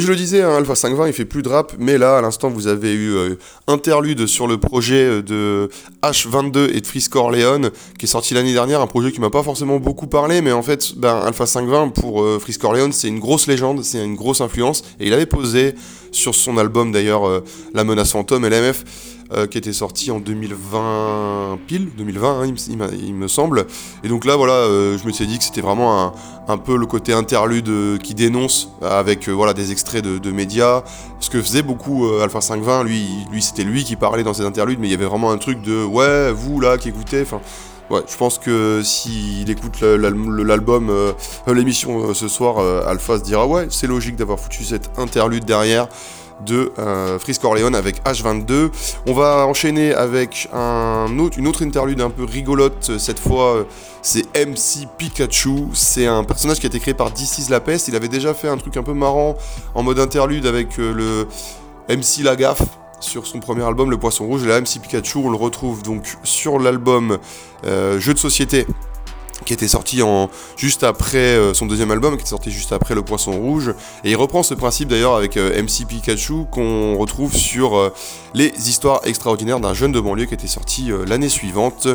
[0.06, 2.50] Je le disais, hein, Alpha 520, il fait plus de rap, mais là, à l'instant,
[2.50, 3.36] vous avez eu euh,
[3.68, 5.70] interlude sur le projet euh, de
[6.04, 9.41] H22 et de Frisk Orleans, qui est sorti l'année dernière, un projet qui m'a pas
[9.41, 13.20] forcément beaucoup parlé, mais en fait, ben, Alpha 520, pour euh, Frisk Orleans, c'est une
[13.20, 15.74] grosse légende, c'est une grosse influence, et il avait posé
[16.12, 18.84] sur son album d'ailleurs, euh, La Menace Fantôme, LMF,
[19.33, 22.53] euh, qui était sorti en 2020 pile, 2020 hein,
[23.01, 23.65] il, me- semble.
[24.03, 26.13] Et donc là voilà, euh, je me suis dit que c'était vraiment un,
[26.47, 30.83] un peu le côté interlude euh, qui dénonce avec voilà des extraits de, médias.
[31.19, 34.79] Ce que faisait beaucoup Alpha 520, lui, lui c'était lui qui parlait dans ses interludes,
[34.79, 37.41] mais il y avait vraiment un truc de ouais vous là qui écoutez, enfin.
[37.91, 40.91] Ouais, je pense que s'il écoute le- l'al- l'album,
[41.45, 42.57] l'émission ce soir,
[42.88, 45.88] Alpha se dira ouais, c'est logique d'avoir foutu cette interlude derrière
[46.45, 48.69] de euh, Frisk Orleans avec H22.
[49.08, 52.89] On va enchaîner avec un autre, une autre interlude un peu rigolote.
[52.89, 53.63] euh, Cette fois, euh,
[54.02, 55.67] c'est MC Pikachu.
[55.74, 57.88] C'est un personnage qui a été créé par DC's La Peste.
[57.88, 59.38] Il avait déjà fait un truc un peu marrant
[59.74, 61.28] en mode interlude avec euh, le
[61.95, 62.63] MC Lagaffe
[63.00, 64.43] sur son premier album Le Poisson Rouge.
[64.43, 67.18] Et là, MC Pikachu, on le retrouve donc sur l'album
[67.64, 68.66] Jeu de société
[69.43, 72.95] qui était sorti en, juste après euh, son deuxième album, qui était sorti juste après
[72.95, 73.73] Le Poisson Rouge.
[74.03, 77.93] Et il reprend ce principe d'ailleurs avec euh, MC Pikachu qu'on retrouve sur euh,
[78.33, 81.88] Les Histoires extraordinaires d'un jeune de banlieue qui était sorti l'année suivante.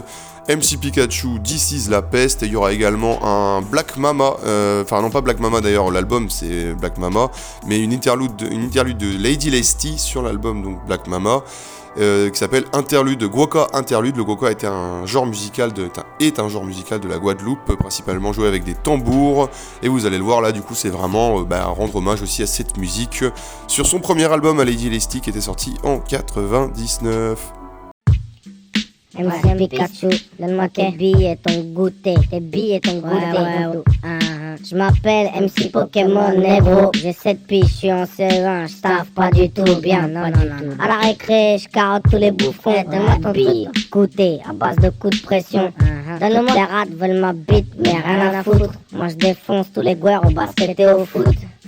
[0.49, 4.34] MC Pikachu, This is la peste, et il y aura également un Black Mama,
[4.82, 7.30] enfin non pas Black Mama d'ailleurs, l'album c'est Black Mama,
[7.66, 11.43] mais une interlude, de- une interlude de Lady Lesty sur l'album donc Black Mama
[11.99, 14.16] euh, qui s'appelle Interlude, Guoka Interlude.
[14.16, 15.99] Le Guoka était un genre musical de, est
[16.38, 19.49] un- est genre musical de la Guadeloupe, principalement joué avec des tambours.
[19.82, 22.43] Et vous allez le voir là, du coup, c'est vraiment euh, bah, rendre hommage aussi
[22.43, 23.24] à cette musique
[23.66, 27.38] sur son premier album à Lady Elastic qui était sorti en 99.
[29.18, 32.14] MC Pikachu, donne-moi tes billes et ton goûter.
[32.30, 33.80] Tes billes et ton goûter.
[34.65, 36.91] Je m'appelle MC Pokémon Nebro.
[36.95, 38.67] J'ai 7 piges, je suis en serein.
[38.67, 40.09] Je taffe pas du tout bien.
[40.09, 40.77] Non, non, non.
[40.83, 42.83] À la récré, je carotte tous les bouffons.
[42.91, 43.69] Donne-moi ton billes.
[43.91, 45.73] Goûter à base de coups de pression.
[46.21, 48.75] Donne-moi les rats veulent ma bite, mais rien à foutre.
[48.93, 51.27] Moi je défonce tous les guerres au basket et au foot.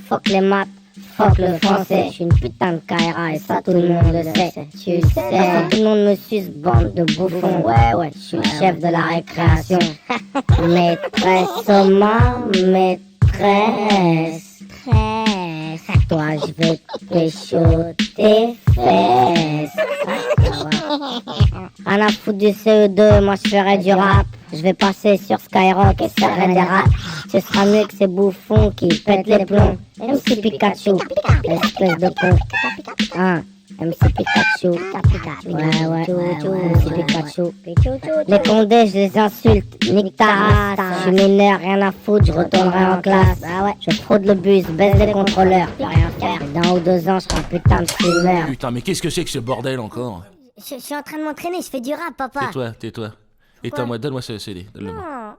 [0.08, 0.68] Fuck les maths.
[1.16, 4.22] Fuck le français, je suis une putain de Kaira et ça tout le monde le
[4.22, 4.52] sait.
[4.72, 7.62] Tu sais, tout le monde me suce, bande de bouffons.
[7.64, 9.78] Ouais, ouais, je suis le chef de la récréation.
[10.68, 11.68] maîtresse
[12.64, 13.02] maîtresse.
[14.84, 15.82] Tresse.
[16.08, 17.62] Toi, je vais te pécho
[18.16, 19.76] tes fesses.
[21.86, 24.26] Rien à foutre du CE2, moi je ferai du rap.
[24.52, 26.86] Je vais passer sur Skyrock et ça des rap.
[27.30, 29.76] Ce sera mieux que ces bouffons qui pètent les plombs.
[29.98, 30.90] MC Pikachu,
[31.44, 32.36] espèce de con.
[33.16, 33.42] Hein,
[33.80, 34.68] MC Pikachu.
[34.68, 37.42] Ouais, ouais, ouais, ouais, MC Pikachu.
[38.28, 39.90] Les condés, je les insulte.
[39.90, 40.78] Nique ta race.
[40.98, 43.40] Je suis mineur, rien à foutre, je retournerai en classe.
[43.80, 45.68] Je fraude le bus, baisse les contrôleurs.
[45.80, 46.38] Y'a rien faire.
[46.62, 48.46] Dans ou deux ans, je serai un putain de fumeur.
[48.46, 50.24] Putain, mais qu'est-ce que c'est que ce bordel encore?
[50.58, 52.40] Je, je suis en train de m'entraîner, je fais du rap, papa.
[52.46, 53.12] Tais-toi, tais-toi.
[53.64, 54.66] Et Quoi moi donne-moi ce CD.
[54.74, 55.36] Donne-le-moi.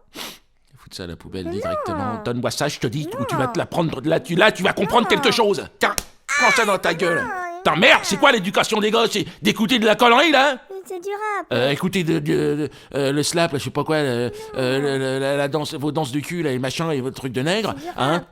[0.78, 2.22] Foutre ça à la poubelle directement.
[2.24, 4.02] Donne-moi ça, je te dis, ou tu vas te la prendre.
[4.04, 5.66] Là, tu, là, tu vas comprendre quelque chose.
[5.80, 5.96] Tiens,
[6.28, 7.24] prends ça dans ta gueule.
[7.64, 11.08] Putain, merde, c'est quoi l'éducation des gosses C'est d'écouter de la connerie, là C'est du
[11.10, 11.48] rap.
[11.54, 14.80] euh, écoutez de, de- de- euh, le slap, là, je sais pas quoi, le- euh,
[14.80, 17.32] le- le- la, la danse, vos danses de cul, là, et machin, et votre truc
[17.32, 18.26] de nègre, hein?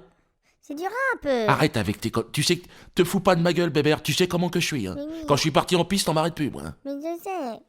[0.60, 1.26] C'est du rap.
[1.26, 1.48] euh.
[1.48, 4.12] Arrête avec tes co- Tu sais, que- te fous pas de ma gueule, bébert, tu
[4.12, 4.96] sais comment que je suis, hein?
[4.98, 5.24] Mais oui.
[5.30, 6.64] Quand je suis parti en piste, on m'arrête plus, moi.
[6.66, 6.76] hein.
[6.84, 7.60] Mais je sais.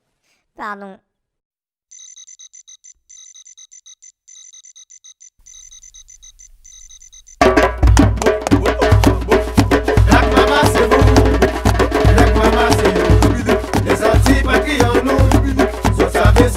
[0.56, 0.98] Pardon.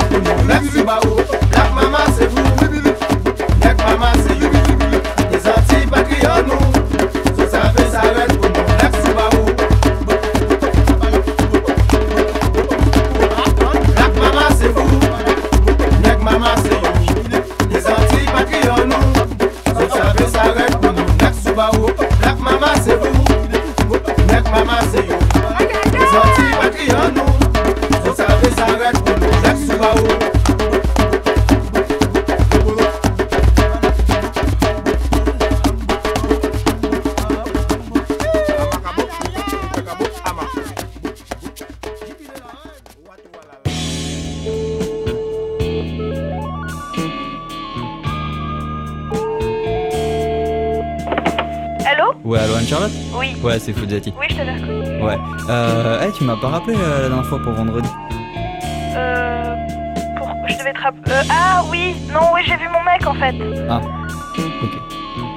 [0.00, 1.35] savais, ça reste
[53.94, 54.26] Oui.
[54.30, 55.02] Je t'avais reconnu.
[55.02, 55.18] Ouais.
[55.48, 57.88] Euh, hey, tu m'as pas rappelé euh, la dernière fois pour vendredi
[58.96, 59.54] Euh.
[60.18, 60.28] Pour...
[60.48, 61.12] Je devais te rappeler.
[61.12, 63.34] Euh, ah oui, non, oui, j'ai vu mon mec en fait.
[63.70, 63.80] Ah,
[64.38, 64.72] ok.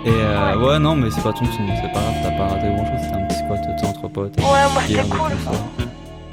[0.05, 2.67] Et euh, ouais, non, mais c'est pas ton son, c'est pas grave, t'as pas raté
[2.69, 4.37] grand chose, c'était un petit squat tu entre potes.
[4.37, 4.43] Ouais,
[4.73, 5.31] moi, c'était cool.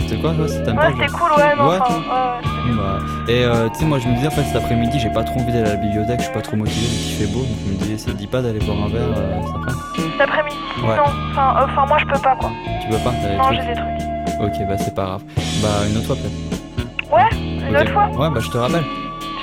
[0.08, 1.78] C'est quoi, toi, c'était Ouais, c'était cool, ouais, non, Ouais.
[1.80, 2.76] enfin, ouais, ouais.
[2.76, 2.98] Bah,
[3.28, 5.40] et euh, tu sais, moi je me disais en fait cet après-midi, j'ai pas trop
[5.40, 7.56] envie d'aller à la bibliothèque, je suis pas trop motivé vu qu'il fait beau, donc
[7.66, 9.65] je me disais, ça te dit pas d'aller boire un verre euh, cet après
[9.96, 10.96] Cet après-midi Ouais.
[10.96, 12.50] Non, enfin, euh, enfin, moi je peux pas quoi.
[12.82, 14.40] Tu peux pas Non, j'ai des trucs.
[14.40, 15.22] Ok, bah c'est pas grave.
[15.62, 17.12] Bah une autre fois peut-être.
[17.12, 18.84] Ouais, une autre fois Ouais, bah je te rappelle.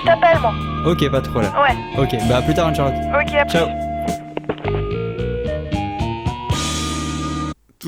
[0.01, 0.53] Je t'appelle moi.
[0.85, 1.51] Ok, pas de problème.
[1.53, 2.03] Ouais.
[2.03, 2.95] Ok, bah à plus tard, Anne-Charlotte.
[3.19, 3.51] Ok, à plus.
[3.57, 3.67] Ciao.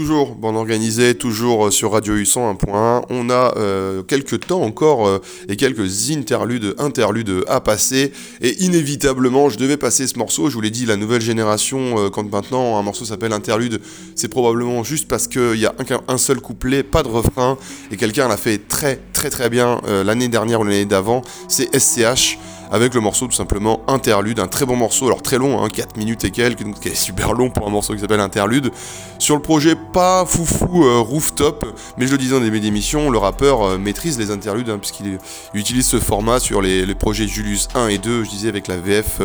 [0.06, 3.06] Toujours bon organisé, toujours euh, sur Radio U 101.1.
[3.10, 5.18] On a euh, quelques temps encore euh,
[5.50, 8.12] et quelques interludes, interludes à passer.
[8.40, 10.52] Et inévitablement, je devais passer ce morceau.
[10.52, 13.82] Je vous l'ai dit, la nouvelle génération, quand maintenant un morceau s'appelle interlude,
[14.14, 17.58] c'est probablement juste parce qu'il y a un, un seul couplet, pas de refrain.
[17.90, 21.24] Et quelqu'un l'a fait très très très bien euh, l'année dernière ou l'année d'avant.
[21.48, 22.38] C'est SCH
[22.72, 25.98] avec le morceau tout simplement Interlude, un très bon morceau, alors très long, hein, 4
[25.98, 28.72] minutes et quelques, donc qui est super long pour un morceau qui s'appelle Interlude.
[29.20, 31.66] Sur le projet pas foufou euh, rooftop,
[31.98, 35.20] mais je le disais en début d'émission, le rappeur euh, maîtrise les interludes hein, puisqu'il
[35.54, 38.78] il utilise ce format sur les, projets Julius 1 et 2, je disais avec la
[38.78, 39.22] VF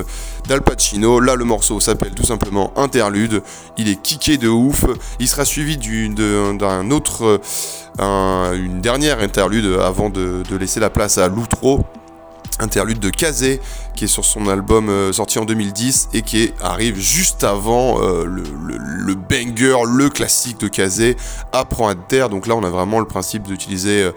[0.46, 1.18] d'Al Pacino.
[1.20, 3.42] Là le morceau s'appelle tout simplement Interlude,
[3.78, 4.84] il est kické de ouf,
[5.18, 7.40] il sera suivi d'un autre,
[7.98, 11.84] un- une dernière interlude avant de, laisser la place à l'outro
[12.58, 13.60] interlude de Kazé
[13.96, 18.24] qui est sur son album euh, sorti en 2010 et qui arrive juste avant euh,
[18.26, 21.16] le, banger, le classique de Kazé,
[21.52, 22.28] Apprends à te taire.
[22.28, 24.12] Donc là, on a vraiment le principe d'utiliser euh,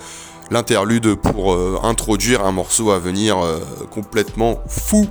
[0.51, 3.37] l'interlude pour introduire un morceau à venir
[3.91, 5.07] complètement fou.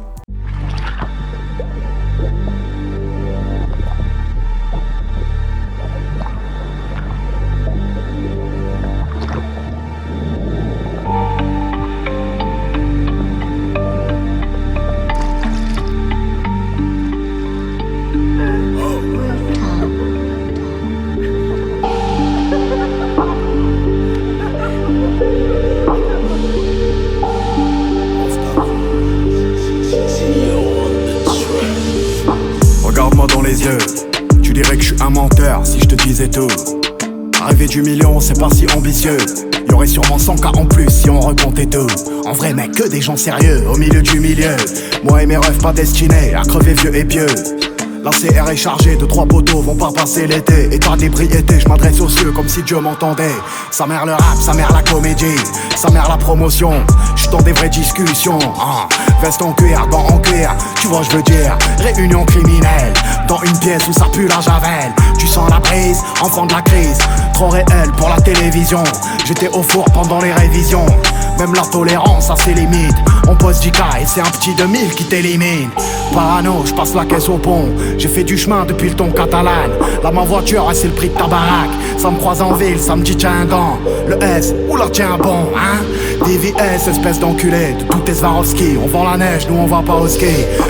[35.64, 36.48] Si je te disais tout.
[37.42, 39.16] Arriver du million, c'est pas si ambitieux.
[39.68, 41.86] Y aurait sûrement 100 cas en plus si on recomptait tout.
[42.26, 44.56] En vrai, mec, que des gens sérieux au milieu du milieu.
[45.02, 47.26] Moi et mes rêves pas destinés à crever vieux et pieux.
[48.04, 50.74] La CR est chargée de trois poteaux, vont pas passer l'été.
[50.74, 53.34] État d'ébriété, je m'adresse aux cieux comme si Dieu m'entendait.
[53.70, 55.38] Sa mère le rap, sa mère la comédie,
[55.76, 56.72] sa mère la promotion.
[57.14, 58.40] J'suis dans des vraies discussions.
[58.60, 58.88] Ah,
[59.22, 61.56] veste en cuir, banc en cuir, tu vois, je veux dire.
[61.78, 62.92] Réunion criminelle,
[63.28, 64.92] dans une pièce où ça pue la javel.
[65.22, 66.98] Tu sens la brise, enfant de la crise.
[67.32, 68.82] Trop réel pour la télévision.
[69.24, 70.84] J'étais au four pendant les révisions.
[71.38, 72.96] Même la tolérance a ses limites.
[73.28, 75.70] On pose 10 cas et c'est un petit 2000 qui t'élimine.
[76.12, 77.68] Parano, je passe la caisse au pont.
[77.98, 79.70] J'ai fait du chemin depuis le ton catalan.
[80.02, 81.70] Là, ma voiture, et c'est le prix de ta baraque.
[81.98, 83.78] Ça me croise en ville, ça me dit tiens un gant.
[84.08, 85.78] Le S, oula, tiens bon, hein.
[86.24, 87.74] DVS, espèce d'enculé.
[87.74, 88.76] De tout est Swarovski.
[88.82, 90.26] On vend la neige, nous on va pas au ski.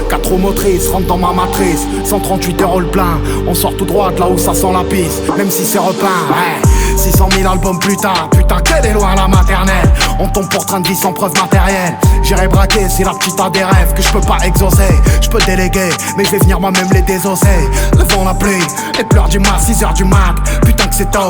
[0.09, 1.87] 4 roues motrices, rentre dans ma matrice.
[2.05, 3.21] 138 euros le plein.
[3.47, 5.21] On sort tout droit de là où ça sent la pisse.
[5.37, 6.69] Même si c'est repeint, ouais.
[6.97, 9.91] 600 000 albums plus tard, putain, quelle est loin la maternelle?
[10.21, 11.97] On tombe pour train de vie sans preuve matérielle.
[12.23, 14.93] J'irai braquer si la petite a des rêves que je peux pas exaucer.
[15.21, 17.69] Je peux déléguer, mais je vais venir moi-même les désosser.
[17.99, 18.63] Le vent, la pluie,
[18.99, 20.35] les pleurs du mat, 6 heures du mat.
[20.65, 21.29] Putain que c'est tôt.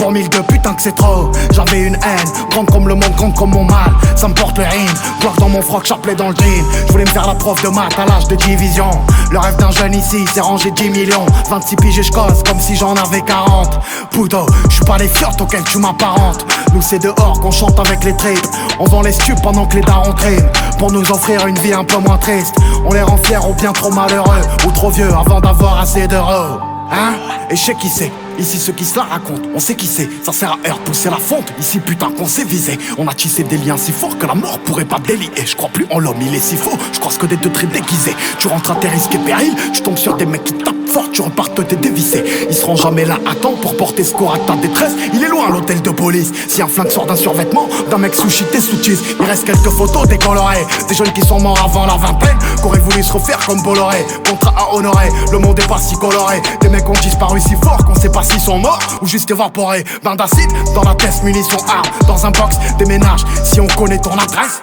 [0.00, 1.30] Pour 1002, putain que c'est trop.
[1.52, 3.92] J'avais une haine, grande comme le monde, grande comme mon mal.
[4.16, 4.94] Ça me porte le rime,
[5.38, 6.64] dans mon froc, chapelet dans le jean.
[6.86, 8.88] Je voulais me faire la prof de maths à l'âge de division.
[9.30, 11.26] Le rêve d'un jeune ici, c'est ranger 10 millions.
[11.50, 13.78] 26 piges et je comme si j'en avais 40.
[14.10, 16.46] Poudo, je suis pas les fiottes auxquelles tu m'apparentes.
[16.72, 18.38] Nous c'est dehors qu'on chante avec les tripes.
[18.78, 20.48] On vend les stupes pendant que les darons triment.
[20.78, 22.54] Pour nous offrir une vie un peu moins triste.
[22.86, 24.40] On les rend fiers ou bien trop malheureux.
[24.66, 26.58] Ou trop vieux avant d'avoir assez d'euros.
[26.90, 27.12] Hein?
[27.50, 28.10] Et je qui c'est
[28.40, 30.08] Ici ceux qui se la racontent, on sait qui c'est.
[30.24, 31.52] Ça sert à heure pousser la fonte.
[31.60, 32.78] Ici putain qu'on s'est visé.
[32.96, 35.28] On a tissé des liens si forts que la mort pourrait pas délier.
[35.44, 36.78] Je crois plus en l'homme, il est si faux.
[36.92, 38.16] Je crois que des deux traits déguisés.
[38.38, 41.10] Tu rentres à tes risques et périls Tu tombes sur des mecs qui tapent fort
[41.12, 44.56] Tu repartes t'es dévissé Ils seront jamais là à temps pour porter secours à ta
[44.56, 44.92] détresse.
[45.12, 46.32] Il est loin l'hôtel de police.
[46.48, 50.08] Si un flingue sort d'un survêtement D'un mec sushi t'es sous Il reste quelques photos
[50.08, 54.04] décolorées Des jeunes qui sont morts avant la vingtaine Qu'auraient voulu se refaire comme Bolloré.
[54.28, 56.40] Contrat à honorer Le monde est pas si coloré.
[56.60, 59.84] Des mecs ont disparu si fort qu'on sait pas s'ils sont morts ou juste évaporés.
[60.04, 61.90] Bain d'acide dans la tête, munitions, armes.
[62.06, 63.24] Dans un box, déménage.
[63.44, 64.62] Si on connaît ton adresse.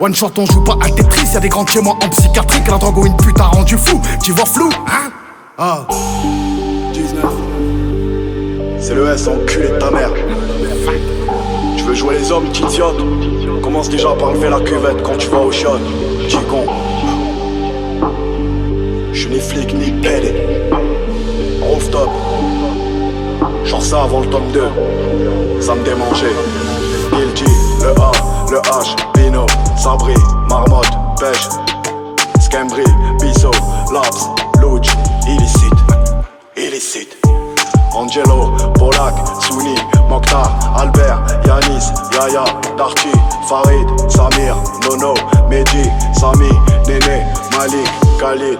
[0.00, 1.28] One shot, on joue pas à Tetris.
[1.32, 2.62] Y'a des grands chez moi en psychiatrie.
[2.62, 4.00] Que la drogue ou une pute a rendu fou.
[4.22, 5.10] Tu vois flou, hein?
[5.56, 5.86] Ah.
[6.92, 7.24] 19.
[8.80, 10.10] C'est le S, enculé de ta mère.
[11.76, 13.02] Tu veux jouer les hommes, t'idiote
[13.62, 15.78] Commence déjà par lever la cuvette quand tu vas au shot.
[16.22, 16.64] Petit con.
[19.12, 20.34] J'suis ni flic ni pédé.
[21.60, 22.27] Rooftop.
[23.68, 25.60] Genre ça avant le tome 2.
[25.60, 26.34] Ça me démangeait.
[27.12, 27.44] Guilty,
[27.82, 28.12] le A,
[28.50, 29.46] le H, Pino,
[29.76, 30.14] Sabri,
[30.48, 30.88] Marmotte,
[31.20, 31.48] Pêche,
[32.40, 32.84] Scambri,
[33.20, 33.50] Bisso,
[33.92, 34.28] Laps,
[34.60, 34.88] Louch,
[35.26, 35.74] illicite,
[36.56, 37.16] illicite.
[37.94, 39.74] Angelo, Polak, Souni,
[40.08, 42.44] Mokhtar, Albert, Yanis, Yaya,
[42.76, 43.12] Darty,
[43.48, 44.56] Farid, Samir,
[44.88, 45.14] Nono,
[45.50, 46.48] Mehdi, Sami,
[46.86, 47.88] Néné, Malik,
[48.18, 48.58] Khalid,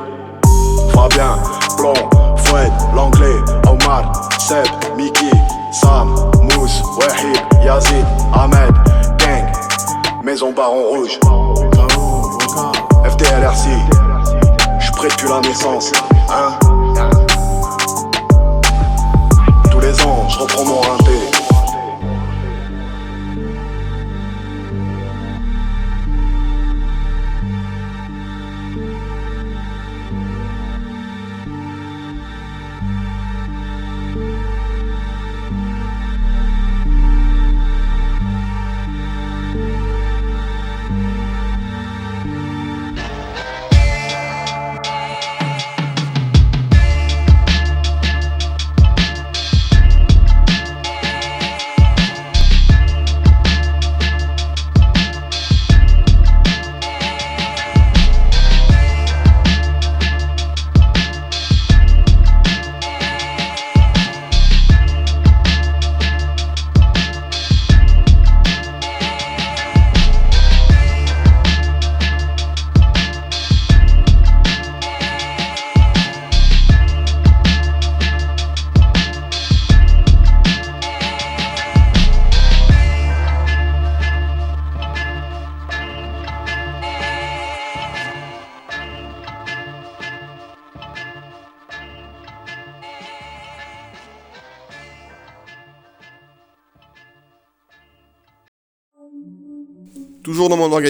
[0.93, 1.37] Fabien,
[1.77, 1.95] Plomb,
[2.37, 3.37] Foued, L'Anglais,
[3.69, 4.11] Omar,
[4.49, 5.31] Seb, Miki,
[5.71, 8.73] Sam, Mousse, Wahid, Yazid, Ahmed,
[9.19, 9.45] Gang,
[10.25, 11.19] Maison Baron Rouge,
[13.05, 13.69] FDLRC,
[14.79, 15.93] j'suis prêt depuis la naissance,
[16.31, 16.59] hein?
[19.71, 21.28] Tous les ans, je reprends mon rinté.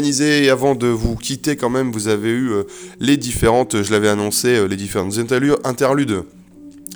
[0.09, 2.63] Et avant de vous quitter quand même, vous avez eu euh,
[3.01, 6.25] les différentes, je l'avais annoncé, euh, les différentes interlu- interludes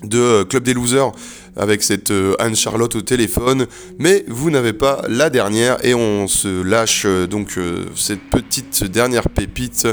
[0.04, 1.12] de euh, Club des Losers
[1.56, 3.66] avec cette Anne-Charlotte au téléphone,
[3.98, 7.58] mais vous n'avez pas la dernière et on se lâche donc
[7.94, 9.86] cette petite dernière pépite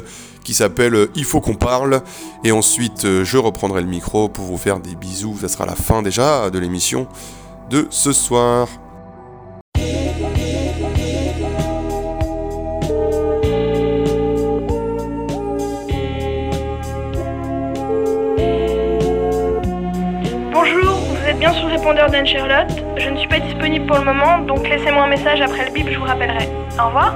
[0.45, 2.01] qui s'appelle Il faut qu'on parle.
[2.45, 6.01] Et ensuite je reprendrai le micro pour vous faire des bisous, ça sera la fin
[6.01, 7.09] déjà de l'émission
[7.69, 8.69] de ce soir.
[22.25, 22.83] Charlotte.
[22.97, 25.87] Je ne suis pas disponible pour le moment, donc laissez-moi un message après le bip,
[25.89, 26.49] je vous rappellerai.
[26.79, 27.15] Au revoir.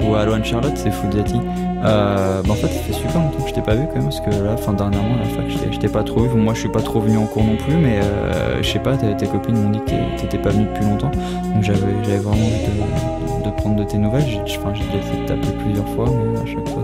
[0.00, 1.40] Ou Allo Anne Charlotte, c'est Foodati.
[1.84, 4.04] Euh, bah en fait, ça fait super longtemps que je t'ai pas vu quand même,
[4.04, 6.34] parce que là, fin dernièrement, la fac, je t'ai- pas trop vu.
[6.38, 8.96] Moi, je suis pas trop venu en cours non plus, mais euh, je sais pas,
[8.96, 11.10] tes copines m'ont dit que t'étais pas venu depuis longtemps.
[11.54, 14.24] Donc j'avais vraiment envie de, prendre de tes nouvelles.
[14.26, 14.58] J'ai déjà
[14.98, 16.82] essayé de t'appeler plusieurs fois, mais à chaque fois,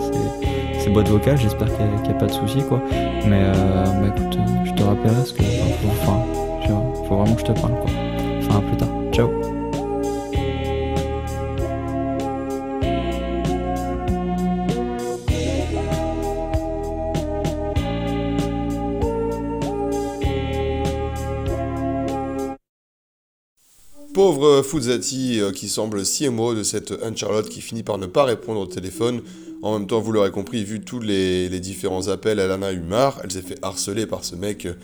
[0.79, 1.39] c'est boîte vocale.
[1.39, 2.81] J'espère qu'il n'y a pas de soucis, quoi.
[3.27, 5.43] Mais euh, bah écoute, euh, je te rappellerai, parce que
[6.03, 6.23] enfin,
[7.11, 7.91] je te parle, quoi.
[8.39, 8.89] Enfin, à plus tard.
[9.13, 9.29] Ciao.
[24.13, 28.25] Pauvre Fuzati euh, qui semble si émo de cette Anne-Charlotte qui finit par ne pas
[28.25, 29.23] répondre au téléphone.
[29.63, 32.73] En même temps, vous l'aurez compris, vu tous les, les différents appels, elle en a
[32.73, 33.21] eu marre.
[33.23, 34.75] Elle s'est fait harceler par ce mec euh,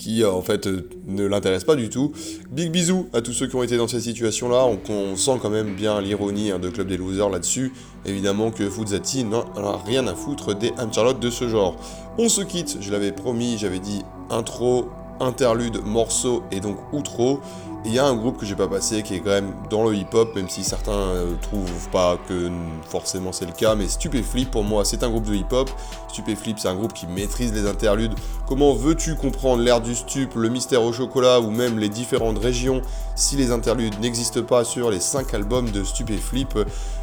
[0.00, 2.12] qui, euh, en fait, euh, ne l'intéresse pas du tout.
[2.50, 4.66] Big bisous à tous ceux qui ont été dans cette situation-là.
[4.88, 7.72] On, sent quand même bien l'ironie hein, de Club des Losers là-dessus.
[8.06, 11.76] Évidemment que Fuzati n'en a rien à foutre des Anne-Charlotte de ce genre.
[12.16, 14.88] On se quitte, je l'avais promis, j'avais dit intro,
[15.20, 17.40] interlude, morceau et donc outro.
[17.86, 19.96] Il y a un groupe que j'ai pas passé qui est quand même dans le
[19.96, 22.50] hip-hop, même si certains euh, trouvent pas que
[22.86, 25.70] forcément c'est le cas, mais Stupéflip pour moi c'est un groupe de hip-hop.
[26.08, 28.12] Stupéflip c'est un groupe qui maîtrise les interludes.
[28.46, 32.82] Comment veux-tu comprendre l'ère du stup, le mystère au chocolat ou même les différentes régions
[33.20, 36.58] si les interludes n'existent pas sur les 5 albums de Stupéflip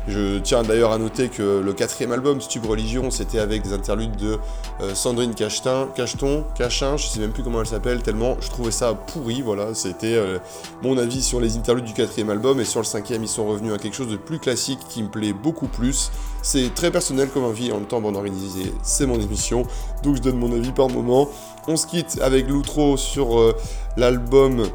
[0.07, 4.15] Je tiens d'ailleurs à noter que le quatrième album, Stup Religion, c'était avec des interludes
[4.15, 4.39] de
[4.81, 8.71] euh, Sandrine Cachetin, Cacheton, Cachin, je sais même plus comment elle s'appelle, tellement je trouvais
[8.71, 10.39] ça pourri, voilà, c'était euh,
[10.81, 13.73] mon avis sur les interludes du quatrième album, et sur le cinquième ils sont revenus
[13.73, 16.09] à quelque chose de plus classique qui me plaît beaucoup plus.
[16.41, 19.63] C'est très personnel comme avis, en même temps bande organisée, c'est mon émission,
[20.03, 21.29] donc je donne mon avis par moment.
[21.67, 23.53] On se quitte avec l'outro sur euh,
[23.97, 24.67] l'album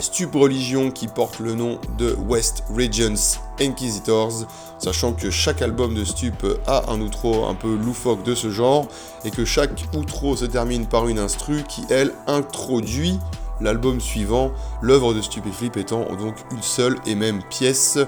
[0.00, 4.46] Stup Religion qui porte le nom de West Regions Inquisitors,
[4.78, 8.86] sachant que chaque album de Stup a un outro un peu loufoque de ce genre,
[9.24, 13.18] et que chaque outro se termine par une instru qui, elle, introduit
[13.60, 17.98] l'album suivant, l'œuvre de Stupéflip étant donc une seule et même pièce.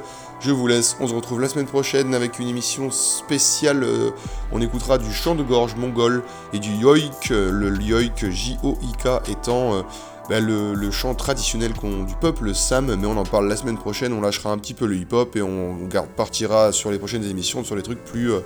[0.40, 3.82] Je vous laisse, on se retrouve la semaine prochaine avec une émission spéciale.
[3.82, 4.10] euh,
[4.52, 6.22] on écoutera du chant de gorge mongol
[6.52, 9.82] et du yoik, euh, le yoik J-O-I-K étant euh,
[10.28, 14.12] bah, le, le chant traditionnel du peuple Sam, mais on en parle la semaine prochaine,
[14.12, 17.64] on lâchera un petit peu le hip-hop et on garde, partira sur les prochaines émissions
[17.64, 18.40] sur les trucs plus euh,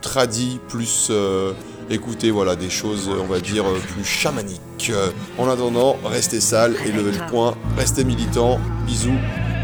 [0.00, 1.52] tradis, plus euh,
[1.90, 4.90] écouter voilà, des choses, on va dire, euh, plus chamaniques.
[4.90, 9.18] Euh, en attendant, restez sales et levez le point, restez militants, bisous,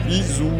[0.06, 0.50] bisous.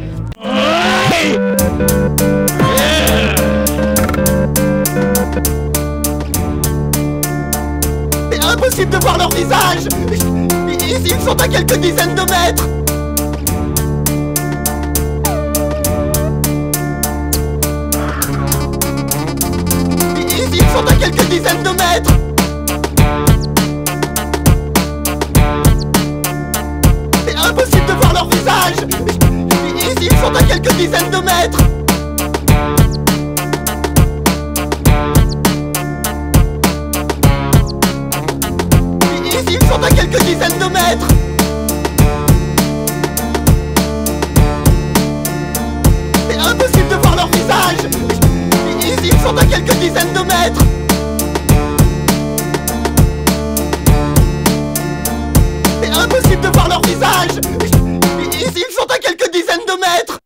[8.31, 9.89] C'est impossible de voir leur visage
[11.03, 12.69] Ils sont à quelques dizaines de mètres.
[20.53, 22.11] Ils sont à quelques dizaines de mètres.
[27.27, 28.77] C'est impossible de voir leur visage.
[29.77, 31.74] Ici, ils sont à quelques dizaines de mètres
[39.75, 41.09] sont à quelques dizaines de mètres.
[46.29, 47.91] C'est impossible de voir leur visage.
[48.81, 50.65] Ici, ils sont à quelques dizaines de mètres.
[55.83, 57.41] C'est impossible de voir leur visage.
[58.33, 60.24] Ici, ils sont à quelques dizaines de mètres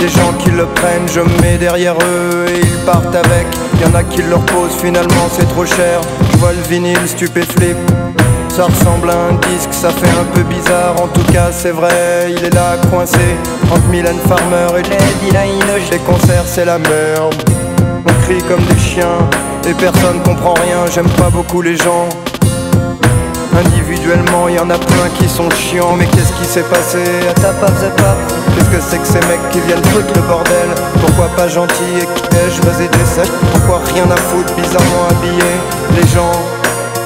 [0.00, 3.46] des gens qui le prennent, je me mets derrière eux et ils partent avec.
[3.80, 6.00] Y en a qui le reposent, finalement c'est trop cher.
[6.32, 7.76] Je vois le vinyle stupéflip.
[8.48, 10.94] Ça ressemble à un disque, ça fait un peu bizarre.
[11.02, 13.36] En tout cas, c'est vrai, il est là coincé
[13.70, 15.90] entre Mylène Farmer et Lady Linoche.
[15.92, 17.34] Les concerts, c'est la merde.
[18.06, 19.18] On crie comme des chiens
[19.68, 20.86] et personne comprend rien.
[20.92, 22.08] J'aime pas beaucoup les gens.
[23.60, 25.94] Individuellement, il y en a plein qui sont chiants.
[25.98, 27.04] Mais qu'est-ce qui s'est passé?
[27.28, 27.70] À ta pop
[28.56, 30.70] Qu'est-ce que c'est que ces mecs qui viennent foutre le bordel?
[31.00, 35.58] Pourquoi pas gentil et je faisais des sèches Pourquoi rien à foutre, bizarrement habillés
[35.94, 36.32] Les gens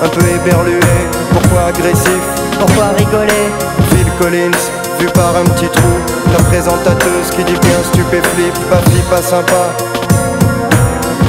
[0.04, 1.02] un peu éberlués.
[1.32, 2.22] Pourquoi agressif?
[2.58, 3.50] Pourquoi rigoler?
[3.90, 4.62] Phil Collins,
[5.00, 5.94] vu par un petit trou.
[6.32, 9.74] La présentateuse qui dit bien stupéflip Pas fille, pas sympa.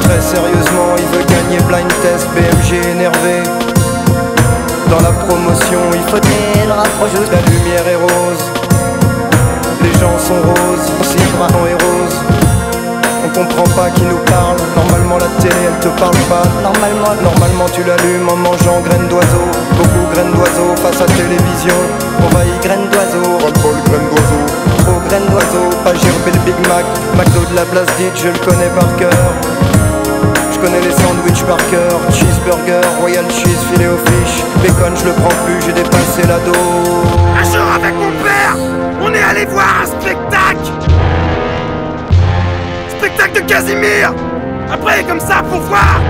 [0.04, 3.75] Très sérieusement, il veut gagner blind test BMG énervé
[4.90, 7.18] dans la promotion, il faut le rapprocher.
[7.32, 8.44] La lumière est rose,
[9.82, 12.16] les gens sont roses, aussi est rose.
[13.26, 14.58] On comprend pas qui nous parle.
[14.76, 16.44] Normalement la télé elle te parle pas.
[16.62, 19.46] Normalement, normalement tu l'allumes en mangeant graines d'oiseau.
[19.78, 21.76] Beaucoup graines d'oiseau face à télévision.
[22.24, 23.26] On va y graines d'oiseau.
[23.42, 24.42] Roll graines d'oiseau.
[24.80, 25.70] Trop graines d'oiseau.
[25.84, 26.86] Pas gerber le Big Mac.
[27.18, 29.95] McDo de la place dite, je le connais par cœur.
[30.66, 35.46] Connais les sandwichs par cœur, cheeseburger, royal cheese, filet au fish, bacon je le prends
[35.46, 36.56] plus, j'ai dépassé la dose.
[37.40, 38.58] Un jour avec mon père,
[39.00, 40.72] on est allé voir un spectacle.
[42.98, 44.12] Spectacle de Casimir.
[44.72, 46.02] Après, comme ça, pour voir.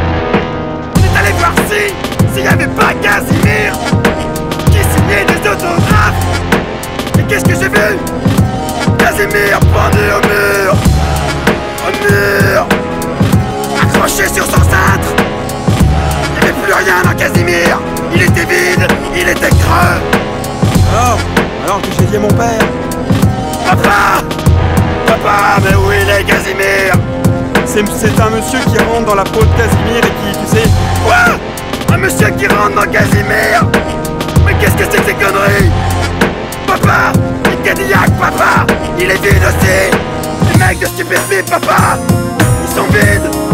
[0.96, 1.94] On est allé voir si,
[2.34, 3.74] s'il n'y avait pas Casimir
[4.68, 6.40] Qui signait des autographes.
[7.20, 7.98] Et qu'est-ce que j'ai vu?
[9.00, 10.76] Casimir pendu au mur.
[11.86, 12.68] Au mur
[14.08, 15.14] Sur son cintre.
[15.68, 17.80] Il n'y avait plus rien dans Casimir.
[18.14, 20.00] Il était vide, il était creux.
[20.94, 21.18] Alors,
[21.66, 22.66] alors que j'ai dit à mon père.
[23.66, 24.24] Papa!
[25.08, 26.94] Papa, mais où il est Casimir?
[27.66, 27.82] C'est
[28.22, 30.70] un monsieur qui rentre dans la peau de Casimir et qui, tu sais...
[31.04, 31.94] Quoi?
[31.94, 33.66] Un monsieur qui rentre dans Casimir?
[34.46, 35.72] Mais qu'est-ce que c'est que ces conneries?
[36.68, 37.12] Papa!
[37.52, 38.66] Une Cadillac, papa!
[39.00, 39.90] Il est vide aussi.
[40.52, 41.98] Les mecs de stupéflip, papa!
[42.68, 43.45] Ils sont vides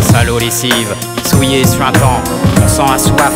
[0.00, 0.92] Salaud lessive,
[1.24, 2.20] souillé suintant,
[2.60, 3.32] on sent a soif,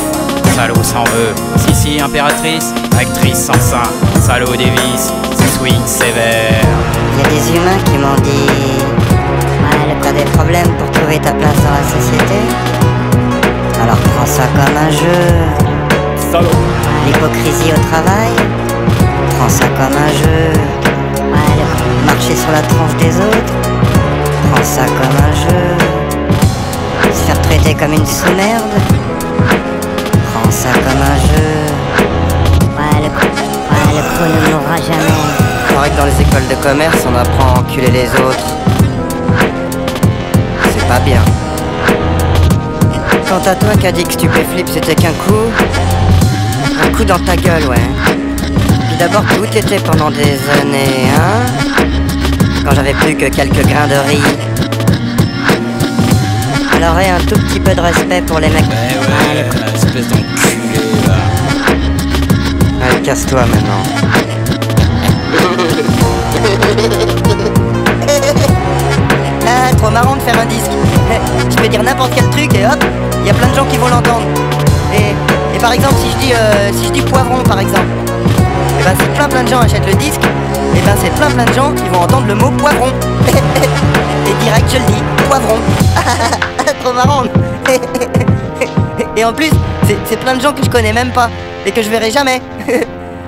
[0.57, 1.33] salaud s'en veut.
[1.57, 3.89] Si si impératrice, actrice sans sein,
[4.21, 6.65] salaud des vices, c'est swing sévère.
[7.13, 8.51] Il y a des humains qui m'ont dit
[9.63, 12.41] Ouais, t'as des problèmes pour trouver ta place dans la société.
[13.81, 15.31] Alors prends ça comme un jeu.
[16.33, 16.49] Salaud
[17.07, 18.33] L'hypocrisie au travail.
[19.39, 20.53] Prends ça comme un jeu.
[22.15, 23.55] Marcher sur la tronche des autres
[24.53, 25.75] Prends ça comme un jeu.
[27.12, 28.71] Se faire traiter comme une sous-merde
[30.33, 31.51] Prends ça comme un jeu.
[32.79, 35.23] Ouais, le, ouais, le coup ne mourra jamais.
[35.69, 38.47] Il paraît que dans les écoles de commerce, on apprend à enculer les autres.
[40.73, 41.23] C'est pas bien.
[43.29, 45.51] Quant à toi qui a dit que Stupéflip c'était qu'un coup,
[46.81, 47.91] un coup dans ta gueule, ouais.
[48.37, 51.65] Puis d'abord, où t'étais pendant des années, hein
[52.65, 54.23] Quand j'avais plus que quelques grains de riz.
[56.77, 58.65] Alors, et un tout petit peu de respect pour les mecs.
[58.65, 61.15] Ouais, ouais, espèce d'enculé là.
[62.87, 63.83] Allez, casse-toi maintenant.
[69.47, 70.71] Ah, trop marrant de faire un disque.
[71.51, 72.83] Je peux dire n'importe quel truc et hop,
[73.21, 74.25] il y a plein de gens qui vont l'entendre.
[74.95, 75.15] Et,
[75.55, 77.85] et par exemple, si je dis, euh, si je dis poivron, par exemple,
[78.81, 80.23] et ben c'est plein plein de gens achètent le disque,
[80.77, 82.89] et ben c'est plein plein de gens qui vont entendre le mot poivron.
[84.27, 85.57] et direct, je le dis, poivron.
[86.83, 87.25] trop marrant.
[89.16, 89.51] et en plus,
[89.87, 91.29] c'est- plein de gens que je connais même pas
[91.66, 92.41] et que je verrai jamais.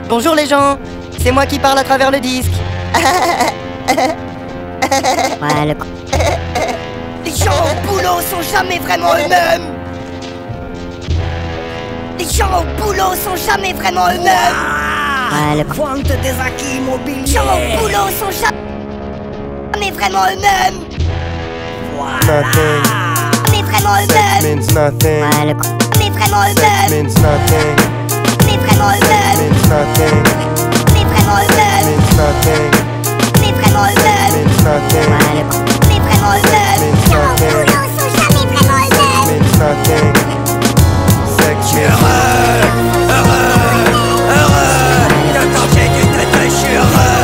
[0.08, 0.76] Bonjour les gens,
[1.22, 2.52] c'est moi qui parle à travers le disque.
[5.42, 5.74] Ouais, le
[7.24, 9.72] Les gens au boulot sont jamais vraiment eux-mêmes
[12.18, 14.75] Les gens au boulot sont jamais vraiment eux-mêmes
[15.32, 17.42] Ouais, le Vente des acquis immobiliers au
[17.80, 20.80] boulot sont jamais vraiment eux-mêmes
[22.26, 22.82] Nothing.
[23.50, 25.24] Mais vraiment Sex eux-mêmes means nothing.
[25.98, 27.70] Mais vraiment Sex eux-mêmes means nothing.
[28.46, 30.16] Mais vraiment eux-mêmes Means nothing.
[30.94, 32.66] Mais vraiment eux-mêmes Means nothing.
[33.40, 35.10] Mais vraiment eux-mêmes Means nothing.
[35.88, 37.66] Mais vraiment eux-mêmes Means nothing.
[37.98, 40.06] sont jamais vraiment eux-mêmes Means nothing.
[46.48, 47.15] 血汗